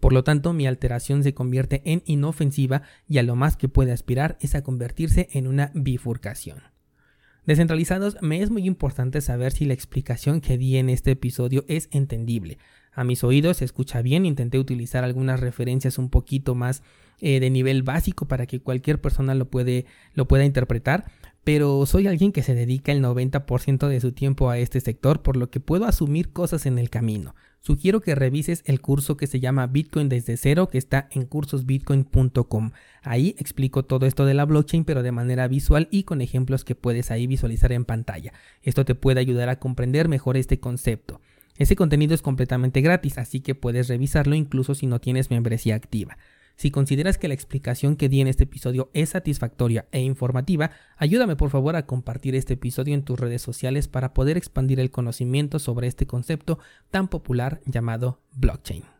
Por 0.00 0.12
lo 0.12 0.24
tanto, 0.24 0.52
mi 0.52 0.66
alteración 0.66 1.22
se 1.22 1.32
convierte 1.32 1.82
en 1.84 2.02
inofensiva 2.04 2.82
y 3.06 3.18
a 3.18 3.22
lo 3.22 3.36
más 3.36 3.56
que 3.56 3.68
puede 3.68 3.92
aspirar 3.92 4.36
es 4.40 4.56
a 4.56 4.64
convertirse 4.64 5.28
en 5.30 5.46
una 5.46 5.70
bifurcación. 5.76 6.58
Descentralizados, 7.46 8.16
me 8.20 8.42
es 8.42 8.50
muy 8.50 8.66
importante 8.66 9.20
saber 9.20 9.52
si 9.52 9.64
la 9.64 9.74
explicación 9.74 10.40
que 10.40 10.58
di 10.58 10.76
en 10.76 10.90
este 10.90 11.12
episodio 11.12 11.64
es 11.68 11.88
entendible. 11.92 12.58
A 12.92 13.04
mis 13.04 13.22
oídos 13.24 13.58
se 13.58 13.64
escucha 13.64 14.02
bien, 14.02 14.26
intenté 14.26 14.58
utilizar 14.58 15.04
algunas 15.04 15.40
referencias 15.40 15.98
un 15.98 16.10
poquito 16.10 16.54
más 16.54 16.82
eh, 17.20 17.38
de 17.38 17.50
nivel 17.50 17.82
básico 17.82 18.26
para 18.26 18.46
que 18.46 18.60
cualquier 18.60 19.00
persona 19.00 19.34
lo, 19.34 19.50
puede, 19.50 19.86
lo 20.14 20.26
pueda 20.26 20.44
interpretar, 20.44 21.10
pero 21.44 21.84
soy 21.86 22.06
alguien 22.06 22.32
que 22.32 22.42
se 22.42 22.54
dedica 22.54 22.92
el 22.92 23.02
90% 23.02 23.88
de 23.88 24.00
su 24.00 24.12
tiempo 24.12 24.50
a 24.50 24.58
este 24.58 24.80
sector, 24.80 25.22
por 25.22 25.36
lo 25.36 25.50
que 25.50 25.60
puedo 25.60 25.84
asumir 25.84 26.32
cosas 26.32 26.66
en 26.66 26.78
el 26.78 26.90
camino. 26.90 27.34
Sugiero 27.62 28.00
que 28.00 28.14
revises 28.14 28.62
el 28.64 28.80
curso 28.80 29.18
que 29.18 29.26
se 29.26 29.38
llama 29.38 29.66
Bitcoin 29.66 30.08
desde 30.08 30.38
cero, 30.38 30.70
que 30.70 30.78
está 30.78 31.08
en 31.10 31.26
cursosbitcoin.com. 31.26 32.70
Ahí 33.02 33.34
explico 33.38 33.84
todo 33.84 34.06
esto 34.06 34.24
de 34.24 34.32
la 34.32 34.46
blockchain, 34.46 34.84
pero 34.84 35.02
de 35.02 35.12
manera 35.12 35.46
visual 35.46 35.86
y 35.90 36.04
con 36.04 36.22
ejemplos 36.22 36.64
que 36.64 36.74
puedes 36.74 37.10
ahí 37.10 37.26
visualizar 37.26 37.72
en 37.72 37.84
pantalla. 37.84 38.32
Esto 38.62 38.86
te 38.86 38.94
puede 38.94 39.20
ayudar 39.20 39.50
a 39.50 39.58
comprender 39.58 40.08
mejor 40.08 40.38
este 40.38 40.58
concepto. 40.58 41.20
Ese 41.60 41.76
contenido 41.76 42.14
es 42.14 42.22
completamente 42.22 42.80
gratis, 42.80 43.18
así 43.18 43.40
que 43.40 43.54
puedes 43.54 43.88
revisarlo 43.88 44.34
incluso 44.34 44.74
si 44.74 44.86
no 44.86 44.98
tienes 44.98 45.28
membresía 45.28 45.74
activa. 45.74 46.16
Si 46.56 46.70
consideras 46.70 47.18
que 47.18 47.28
la 47.28 47.34
explicación 47.34 47.96
que 47.96 48.08
di 48.08 48.22
en 48.22 48.28
este 48.28 48.44
episodio 48.44 48.90
es 48.94 49.10
satisfactoria 49.10 49.86
e 49.92 50.00
informativa, 50.00 50.70
ayúdame 50.96 51.36
por 51.36 51.50
favor 51.50 51.76
a 51.76 51.84
compartir 51.84 52.34
este 52.34 52.54
episodio 52.54 52.94
en 52.94 53.02
tus 53.02 53.20
redes 53.20 53.42
sociales 53.42 53.88
para 53.88 54.14
poder 54.14 54.38
expandir 54.38 54.80
el 54.80 54.90
conocimiento 54.90 55.58
sobre 55.58 55.86
este 55.86 56.06
concepto 56.06 56.58
tan 56.90 57.08
popular 57.08 57.60
llamado 57.66 58.22
blockchain. 58.36 58.84